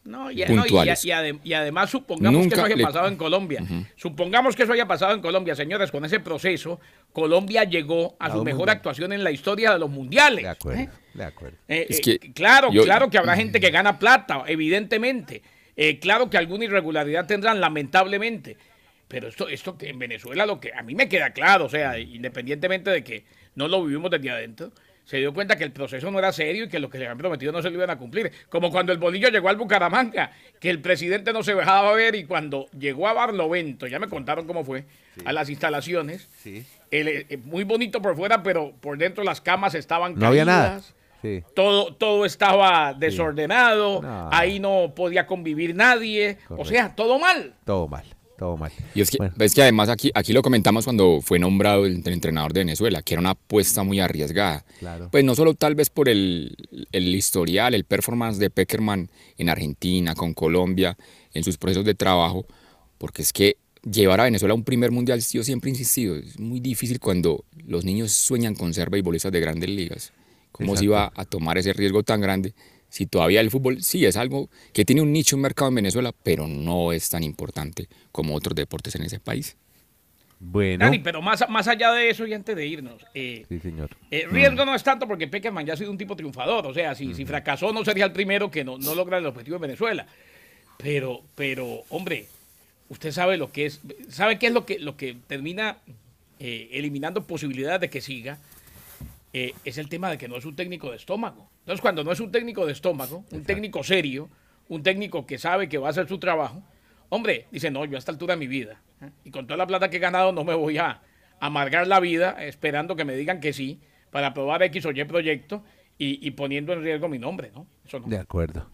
No, 0.05 0.33
y, 0.33 0.43
no, 0.47 0.65
y- 1.45 1.53
además 1.53 1.89
supongamos 1.91 2.49
que 2.49 2.55
eso 2.55 2.65
haya 2.65 2.75
le- 2.77 2.83
pasado 2.85 3.07
en 3.07 3.17
Colombia. 3.17 3.63
Supongamos 3.97 4.57
que 4.57 4.65
eso 4.65 4.73
haya 4.73 4.87
pasado 4.87 5.15
en 5.15 5.21
Colombia, 5.21 5.55
señores, 5.55 5.93
con 5.93 6.05
ese 6.05 6.19
proceso, 6.19 6.81
Colombia 7.13 7.63
llegó 7.65 8.17
a 8.19 8.31
su 8.31 8.43
mejor 8.43 8.59
mundial. 8.61 8.77
actuación 8.77 9.13
en 9.13 9.23
la 9.23 9.31
historia 9.31 9.73
de 9.73 9.79
los 9.79 9.89
mundiales. 9.91 10.43
De 10.43 10.49
acuerdo, 10.51 10.81
¿eh? 10.83 10.89
de 11.15 11.25
acuerdo. 11.25 11.57
Eh, 11.69 11.87
Es 11.89 11.99
eh, 12.07 12.19
que 12.19 12.33
claro, 12.33 12.73
yo- 12.73 12.83
claro 12.85 13.11
que 13.11 13.19
habrá 13.19 13.37
gente 13.37 13.61
que 13.61 13.71
gana 13.71 13.99
plata, 13.99 14.43
evidentemente. 14.49 15.43
Eh, 15.77 15.99
claro 16.01 16.29
que 16.29 16.37
alguna 16.37 16.65
irregularidad 16.65 17.27
tendrán, 17.27 17.61
lamentablemente. 17.61 18.57
Pero 19.09 19.29
esto, 19.29 19.49
esto 19.49 19.77
que 19.79 19.91
en 19.91 19.99
Venezuela 19.99 20.47
lo 20.47 20.59
que 20.59 20.73
a 20.73 20.83
mí 20.83 20.95
me 20.95 21.09
queda 21.09 21.31
claro, 21.31 21.67
o 21.67 21.69
sea, 21.69 21.99
independientemente 21.99 22.91
de 22.91 23.05
que 23.05 23.25
no 23.55 23.69
lo 23.69 23.85
vivimos 23.85 24.11
desde 24.11 24.31
adentro, 24.31 24.73
se 25.05 25.17
dio 25.19 25.35
cuenta 25.35 25.57
que 25.57 25.65
el 25.65 25.73
proceso 25.73 26.11
no 26.11 26.19
era 26.19 26.33
serio 26.33 26.65
y 26.65 26.69
que 26.69 26.79
lo 26.79 26.89
que 26.89 26.99
le 26.99 27.07
habían 27.07 27.19
prometido 27.19 27.53
no 27.53 27.61
se 27.61 27.71
lo 27.71 27.77
iban 27.77 27.91
a 27.91 27.99
cumplir. 27.99 28.31
Como 28.49 28.71
cuando 28.71 28.93
el 28.93 28.99
bolillo 28.99 29.29
llegó 29.29 29.49
al 29.49 29.57
Bucaramanga, 29.57 30.31
que 30.61 30.71
el 30.71 30.81
presidente 30.81 31.33
no 31.33 31.43
se 31.43 31.55
dejaba 31.55 31.93
ver 31.95 32.15
y 32.15 32.25
cuando 32.25 32.67
llegó 32.79 33.09
a 33.09 33.13
Barlovento, 33.13 33.87
ya 33.87 33.99
me 33.99 34.09
contaron 34.09 34.47
cómo 34.47 34.65
fue, 34.65 34.85
a 35.25 35.33
las 35.33 35.51
instalaciones, 35.51 36.29
Sí. 36.43 36.65
el, 36.91 37.09
eh, 37.09 37.39
muy 37.45 37.65
bonito 37.65 38.01
por 38.01 38.17
fuera, 38.17 38.43
pero 38.43 38.73
por 38.81 38.97
dentro 38.97 39.25
las 39.25 39.41
camas 39.41 39.75
estaban 39.75 40.15
No 40.17 40.27
había 40.29 40.45
nada. 40.45 40.69
caídas, 40.69 40.95
Sí. 41.21 41.43
todo, 41.55 41.95
todo 41.95 42.25
estaba 42.25 42.95
desordenado, 42.95 44.03
No. 44.03 44.29
ahí 44.33 44.59
no 44.61 44.93
podía 44.95 45.27
convivir 45.27 45.75
nadie, 45.75 46.39
o 46.49 46.65
sea, 46.65 46.95
todo 46.95 47.19
mal. 47.19 47.55
Todo 47.65 47.87
mal, 47.89 48.05
todo 48.43 48.57
mal. 48.57 48.73
Y 48.95 49.01
es 49.01 49.11
que, 49.11 49.19
Bueno. 49.19 49.35
es 49.39 49.55
que 49.55 49.63
además 49.63 49.89
aquí, 49.89 50.11
aquí 50.15 50.33
lo 50.33 50.43
comentamos 50.43 50.85
cuando 50.85 51.21
fue 51.23 51.39
nombrado 51.39 51.87
el, 51.87 52.03
el 52.05 52.13
entrenador 52.13 52.53
de 52.53 52.61
Venezuela, 52.61 53.01
que 53.03 53.15
era 53.15 53.21
una 53.21 53.31
apuesta 53.31 53.85
muy 53.85 54.01
arriesgada. 54.01 54.65
Claro. 54.81 55.09
Pues 55.13 55.25
no 55.25 55.35
solo 55.37 55.55
tal 55.55 55.77
vez 55.77 55.91
por 55.91 56.09
el, 56.09 56.57
el 56.91 57.15
historial, 57.15 57.75
el 57.75 57.85
performance 57.85 58.39
de 58.39 58.51
Peckerman 58.51 59.11
en 59.39 59.49
Argentina, 59.49 60.15
con 60.17 60.35
Colombia, 60.35 60.97
en 61.35 61.45
sus 61.45 61.57
procesos 61.57 61.85
de 61.85 61.95
trabajo, 61.95 62.45
porque 62.99 63.23
es 63.23 63.33
que 63.33 63.59
llevar 63.89 64.21
a 64.21 64.25
Venezuela 64.25 64.53
a 64.53 64.57
un 64.57 64.65
primer 64.65 64.91
mundial, 64.91 65.21
yo 65.21 65.45
siempre 65.45 65.71
he 65.71 65.73
insistido, 65.73 66.17
es 66.17 66.39
muy 66.41 66.59
difícil 66.59 66.99
cuando 66.99 67.45
los 67.65 67.85
niños 67.85 68.11
sueñan 68.13 68.55
con 68.57 68.75
ser 68.75 68.91
beisbolistas 68.91 69.31
de 69.31 69.41
grandes 69.41 69.71
ligas. 69.71 70.13
¿Cómo 70.51 70.77
se 70.77 70.85
iba 70.85 71.11
a 71.15 71.25
tomar 71.25 71.59
ese 71.59 71.73
riesgo 71.73 72.03
tan 72.03 72.21
grande? 72.21 72.55
Si 72.93 73.07
todavía 73.07 73.41
el 73.41 73.51
fútbol 73.51 73.83
sí 73.83 74.05
es 74.05 74.19
algo 74.19 74.51
que 74.75 74.85
tiene 74.85 75.01
un 75.01 75.15
nicho, 75.15 75.35
un 75.35 75.41
mercado 75.41 75.71
en 75.71 75.77
Venezuela, 75.77 76.13
pero 76.23 76.47
no 76.47 76.93
es 76.93 77.09
tan 77.09 77.23
importante 77.23 77.89
como 78.13 78.35
otros 78.35 78.55
deportes 78.55 78.95
en 78.97 79.03
ese 79.05 79.19
país. 79.19 79.57
Bueno. 80.39 80.85
Dani, 80.85 80.99
pero 80.99 81.23
más, 81.23 81.43
más 81.49 81.69
allá 81.69 81.91
de 81.93 82.11
eso 82.11 82.27
y 82.27 82.35
antes 82.35 82.55
de 82.55 82.67
irnos, 82.67 83.03
eh, 83.15 83.47
Sí, 83.49 83.61
señor. 83.61 83.97
eh, 84.11 84.27
riesgo 84.31 84.67
no 84.67 84.75
es 84.75 84.83
tanto 84.83 85.09
porque 85.09 85.27
Peckerman 85.27 85.65
ya 85.65 85.73
ha 85.73 85.77
sido 85.79 85.91
un 85.91 85.97
tipo 85.97 86.15
triunfador, 86.15 86.67
o 86.67 86.75
sea, 86.75 86.95
si, 86.95 87.15
si 87.15 87.25
fracasó 87.25 87.73
no 87.73 87.83
sería 87.83 88.05
el 88.05 88.13
primero 88.13 88.51
que 88.51 88.63
no, 88.63 88.77
no 88.77 88.95
logra 88.95 89.17
el 89.17 89.25
objetivo 89.25 89.57
en 89.57 89.63
Venezuela. 89.63 90.07
Pero, 90.77 91.23
pero, 91.35 91.85
hombre, 91.89 92.27
usted 92.91 93.11
sabe 93.11 93.39
lo 93.39 93.51
que 93.51 93.65
es, 93.65 93.81
sabe 94.11 94.39
qué 94.39 94.49
es 94.49 94.53
lo 94.53 94.67
que, 94.67 94.79
lo 94.79 94.99
que 94.99 95.17
termina 95.29 95.79
eh, 96.41 96.69
eliminando 96.73 97.25
posibilidades 97.25 97.81
de 97.81 97.89
que 97.89 98.03
siga, 98.03 98.39
eh, 99.33 99.55
es 99.65 99.79
el 99.79 99.89
tema 99.89 100.11
de 100.11 100.19
que 100.19 100.29
no 100.29 100.37
es 100.37 100.45
un 100.45 100.57
técnico 100.57 100.91
de 100.91 100.99
estómago. 100.99 101.49
Entonces, 101.63 101.81
cuando 101.81 102.05
no 102.05 102.13
es 102.13 102.21
un 102.21 102.31
técnico 102.31 102.67
de 102.67 102.73
estómago, 102.73 103.25
un 103.33 103.45
técnico 103.45 103.83
serio, 103.83 104.29
un 104.69 104.83
técnico 104.83 105.27
que 105.27 105.39
sabe 105.39 105.69
que 105.69 105.79
va 105.79 105.89
a 105.89 105.91
hacer 105.91 106.09
su 106.09 106.19
trabajo, 106.19 106.63
hombre, 107.09 107.47
dice, 107.51 107.71
no, 107.71 107.85
yo 107.85 107.97
a 107.97 107.99
esta 107.99 108.13
altura 108.13 108.35
de 108.35 108.41
mi 108.41 108.47
vida, 108.47 108.81
¿eh? 109.01 109.11
y 109.25 109.31
con 109.31 109.47
toda 109.47 109.57
la 109.59 109.67
plata 109.67 109.91
que 109.91 109.97
he 109.99 110.01
ganado 110.01 110.33
no 110.33 110.45
me 110.45 110.55
voy 110.55 110.79
a 110.79 111.01
amargar 111.41 111.87
la 111.87 112.01
vida 112.01 112.37
esperando 112.45 112.97
que 112.97 113.05
me 113.05 113.15
digan 113.17 113.41
que 113.41 113.53
sí 113.53 113.81
para 114.11 114.29
aprobar 114.29 114.63
X 114.65 114.85
o 114.87 114.91
Y 114.91 115.05
proyecto 115.05 115.63
y, 115.99 116.27
y 116.27 116.31
poniendo 116.33 116.73
en 116.73 116.83
riesgo 116.83 117.09
mi 117.09 117.19
nombre, 117.19 117.51
¿no? 117.55 117.67
Eso 117.87 118.01
no. 118.01 118.09
De 118.09 118.19
acuerdo. 118.19 118.69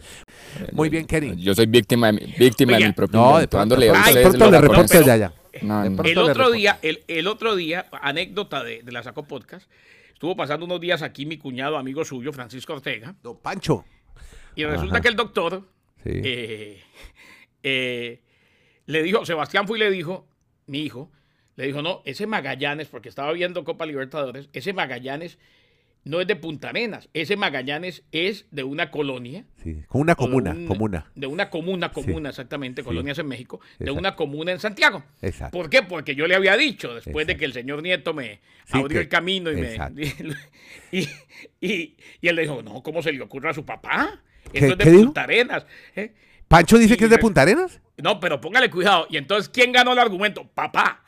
Muy 0.72 0.88
bien, 0.88 1.06
Kenny. 1.06 1.36
Yo 1.42 1.54
soy 1.54 1.66
víctima 1.66 2.08
de, 2.08 2.12
mi- 2.14 2.34
víctima 2.38 2.72
Oiga. 2.74 2.84
de 2.86 2.88
mi 2.88 2.92
propio 2.94 3.20
No, 3.20 3.38
de 3.38 3.48
pronto, 3.48 3.76
le 3.76 3.86
De 3.86 3.92
El 6.10 6.18
otro 6.18 6.50
día, 6.50 6.78
el, 6.82 7.02
el 7.08 7.26
otro 7.26 7.56
día, 7.56 7.86
anécdota 8.00 8.62
de, 8.62 8.82
de 8.82 8.92
la 8.92 9.02
Saco 9.02 9.24
Podcast, 9.24 9.68
estuvo 10.18 10.34
pasando 10.34 10.66
unos 10.66 10.80
días 10.80 11.00
aquí 11.02 11.26
mi 11.26 11.38
cuñado, 11.38 11.76
amigo 11.78 12.04
suyo, 12.04 12.32
Francisco 12.32 12.72
Ortega, 12.72 13.14
Don 13.22 13.38
Pancho. 13.40 13.84
y 14.56 14.64
resulta 14.64 14.96
Ajá. 14.96 15.00
que 15.02 15.08
el 15.08 15.14
doctor 15.14 15.62
Sí. 16.02 16.10
eh, 16.12 16.82
eh, 17.62 18.20
le 18.86 19.02
dijo, 19.04 19.24
Sebastián 19.24 19.68
fue 19.68 19.78
y 19.78 19.80
le 19.82 19.90
dijo, 19.92 20.26
mi 20.66 20.80
hijo, 20.80 21.12
le 21.54 21.66
dijo, 21.66 21.82
no, 21.82 22.02
ese 22.04 22.26
Magallanes, 22.26 22.88
porque 22.88 23.08
estaba 23.08 23.30
viendo 23.32 23.62
Copa 23.62 23.86
Libertadores, 23.86 24.48
ese 24.52 24.72
Magallanes 24.72 25.38
no 26.04 26.20
es 26.20 26.26
de 26.26 26.36
Punta 26.36 26.70
Arenas, 26.70 27.08
ese 27.12 27.36
Magallanes 27.36 28.02
es 28.12 28.46
de 28.50 28.64
una 28.64 28.90
colonia. 28.90 29.44
Sí, 29.62 29.82
Con 29.88 30.00
una 30.00 30.14
comuna, 30.14 30.52
un- 30.52 30.66
comuna. 30.66 31.10
De 31.14 31.26
una 31.26 31.50
comuna, 31.50 31.92
comuna, 31.92 32.30
exactamente, 32.30 32.82
colonias 32.82 33.18
en 33.18 33.26
México, 33.28 33.60
de 33.78 33.84
Exacto. 33.86 33.98
una 33.98 34.16
comuna 34.16 34.52
en 34.52 34.58
Santiago. 34.60 35.04
Exacto. 35.20 35.56
¿Por 35.58 35.68
qué? 35.68 35.82
Porque 35.82 36.14
yo 36.14 36.26
le 36.26 36.34
había 36.34 36.56
dicho, 36.56 36.94
después 36.94 37.26
de 37.26 37.36
que 37.36 37.44
el 37.44 37.52
señor 37.52 37.82
Nieto 37.82 38.14
me 38.14 38.40
Sí, 38.64 38.78
abrió 38.78 38.88
que- 38.88 39.02
el 39.02 39.08
camino 39.08 39.50
y 39.52 39.56
me... 39.56 39.76
Y, 40.92 41.00
y- 41.60 41.96
y 42.22 42.28
él 42.28 42.36
le 42.36 42.42
dijo, 42.42 42.62
no, 42.62 42.82
¿cómo 42.82 43.02
se 43.02 43.12
le 43.12 43.20
ocurre 43.22 43.50
a 43.50 43.54
su 43.54 43.64
papá? 43.66 44.22
¿Qué- 44.52 44.58
Eso 44.60 44.72
es 44.72 44.78
de? 44.78 44.84
Punta 44.92 45.24
Arenas. 45.24 45.66
¿eh? 45.94 46.14
¿Pancho 46.48 46.78
dice 46.78 46.94
Y 46.94 46.96
que 46.96 47.04
es 47.04 47.10
de 47.10 47.18
Punta 47.18 47.42
Arenas? 47.42 47.80
No, 47.98 48.20
pero 48.20 48.40
póngale 48.40 48.70
cuidado. 48.70 49.06
Y 49.10 49.18
entonces, 49.18 49.50
¿quién 49.50 49.72
ganó 49.72 49.92
el 49.92 49.98
argumento? 49.98 50.48
Papá. 50.54 51.02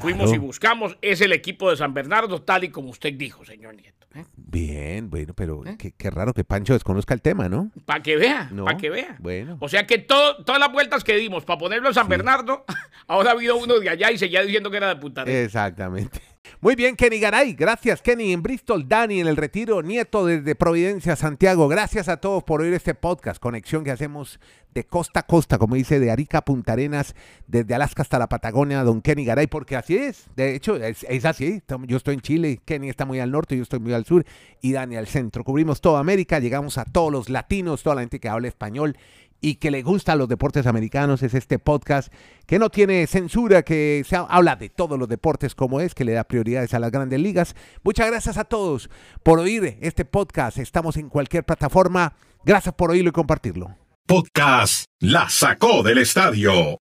Fuimos 0.00 0.32
y 0.32 0.38
buscamos. 0.38 0.96
Es 1.02 1.20
el 1.20 1.32
equipo 1.32 1.70
de 1.70 1.76
San 1.76 1.92
Bernardo, 1.94 2.42
tal 2.42 2.64
y 2.64 2.70
como 2.70 2.90
usted 2.90 3.12
dijo, 3.14 3.44
señor 3.44 3.74
Nieto. 3.74 4.06
Bien, 4.36 5.08
bueno, 5.08 5.32
pero 5.34 5.62
qué, 5.78 5.92
qué 5.92 6.10
raro 6.10 6.34
que 6.34 6.44
Pancho 6.44 6.74
desconozca 6.74 7.14
el 7.14 7.22
tema, 7.22 7.48
¿no? 7.48 7.70
Para 7.86 8.02
que 8.02 8.16
vea, 8.16 8.48
No, 8.52 8.66
para 8.66 8.76
que 8.76 8.90
vea. 8.90 9.16
bueno. 9.20 9.56
O 9.60 9.68
sea 9.68 9.86
que 9.86 9.96
todo, 9.98 10.44
todas 10.44 10.60
las 10.60 10.70
vueltas 10.70 11.02
que 11.02 11.16
dimos 11.16 11.44
para 11.44 11.58
ponerlo 11.58 11.88
en 11.88 11.94
San 11.94 12.08
Bernardo, 12.08 12.64
ahora 13.06 13.30
ha 13.30 13.32
habido 13.32 13.56
uno 13.56 13.78
de 13.78 13.88
allá 13.88 14.10
y 14.10 14.18
seguía 14.18 14.42
diciendo 14.42 14.70
que 14.70 14.76
era 14.76 14.88
de 14.88 14.96
Punta. 14.96 15.22
Exactamente. 15.22 16.20
Muy 16.60 16.76
bien, 16.76 16.96
Kenny 16.96 17.18
Garay. 17.18 17.54
Gracias, 17.54 18.02
Kenny, 18.02 18.32
en 18.32 18.42
Bristol, 18.42 18.88
Dani 18.88 19.20
en 19.20 19.26
el 19.26 19.36
retiro, 19.36 19.82
Nieto 19.82 20.26
desde 20.26 20.54
Providencia, 20.54 21.16
Santiago. 21.16 21.68
Gracias 21.68 22.08
a 22.08 22.18
todos 22.18 22.44
por 22.44 22.60
oír 22.60 22.72
este 22.74 22.94
podcast, 22.94 23.40
conexión 23.40 23.84
que 23.84 23.90
hacemos 23.90 24.38
de 24.72 24.84
costa 24.84 25.20
a 25.20 25.26
costa, 25.26 25.58
como 25.58 25.74
dice, 25.74 26.00
de 26.00 26.10
Arica 26.10 26.38
a 26.38 26.44
Punta 26.44 26.72
Arenas, 26.72 27.14
desde 27.46 27.74
Alaska 27.74 28.02
hasta 28.02 28.18
la 28.18 28.28
Patagonia, 28.28 28.82
don 28.84 29.02
Kenny 29.02 29.24
Garay, 29.24 29.46
porque 29.46 29.76
así 29.76 29.96
es. 29.96 30.26
De 30.34 30.54
hecho, 30.54 30.76
es, 30.76 31.04
es 31.08 31.24
así. 31.24 31.62
Yo 31.86 31.96
estoy 31.96 32.14
en 32.14 32.20
Chile, 32.20 32.60
Kenny 32.64 32.88
está 32.88 33.04
muy 33.04 33.20
al 33.20 33.30
norte, 33.30 33.56
yo 33.56 33.62
estoy 33.62 33.80
muy 33.80 33.92
al 33.92 34.04
sur 34.04 34.24
y 34.60 34.72
Dani 34.72 34.96
al 34.96 35.06
centro. 35.06 35.44
Cubrimos 35.44 35.80
toda 35.80 36.00
América, 36.00 36.38
llegamos 36.38 36.78
a 36.78 36.84
todos 36.84 37.12
los 37.12 37.28
latinos, 37.28 37.82
toda 37.82 37.96
la 37.96 38.02
gente 38.02 38.20
que 38.20 38.28
habla 38.28 38.48
español 38.48 38.96
y 39.42 39.56
que 39.56 39.70
le 39.70 39.82
gustan 39.82 40.16
los 40.18 40.28
deportes 40.28 40.66
americanos 40.66 41.22
es 41.22 41.34
este 41.34 41.58
podcast 41.58 42.10
que 42.46 42.58
no 42.58 42.70
tiene 42.70 43.06
censura, 43.06 43.62
que 43.62 44.02
se 44.06 44.16
ha- 44.16 44.20
habla 44.30 44.56
de 44.56 44.70
todos 44.70 44.98
los 44.98 45.08
deportes 45.08 45.54
como 45.54 45.80
es, 45.80 45.94
que 45.94 46.04
le 46.06 46.12
da 46.12 46.24
prioridades 46.24 46.72
a 46.72 46.78
las 46.78 46.90
grandes 46.92 47.20
ligas. 47.20 47.54
Muchas 47.82 48.06
gracias 48.06 48.38
a 48.38 48.44
todos 48.44 48.88
por 49.22 49.38
oír 49.40 49.76
este 49.82 50.04
podcast. 50.06 50.56
Estamos 50.58 50.96
en 50.96 51.10
cualquier 51.10 51.44
plataforma. 51.44 52.14
Gracias 52.44 52.74
por 52.74 52.90
oírlo 52.90 53.10
y 53.10 53.12
compartirlo. 53.12 53.76
Podcast 54.06 54.86
La 55.00 55.28
sacó 55.28 55.82
del 55.82 55.98
estadio 55.98 56.80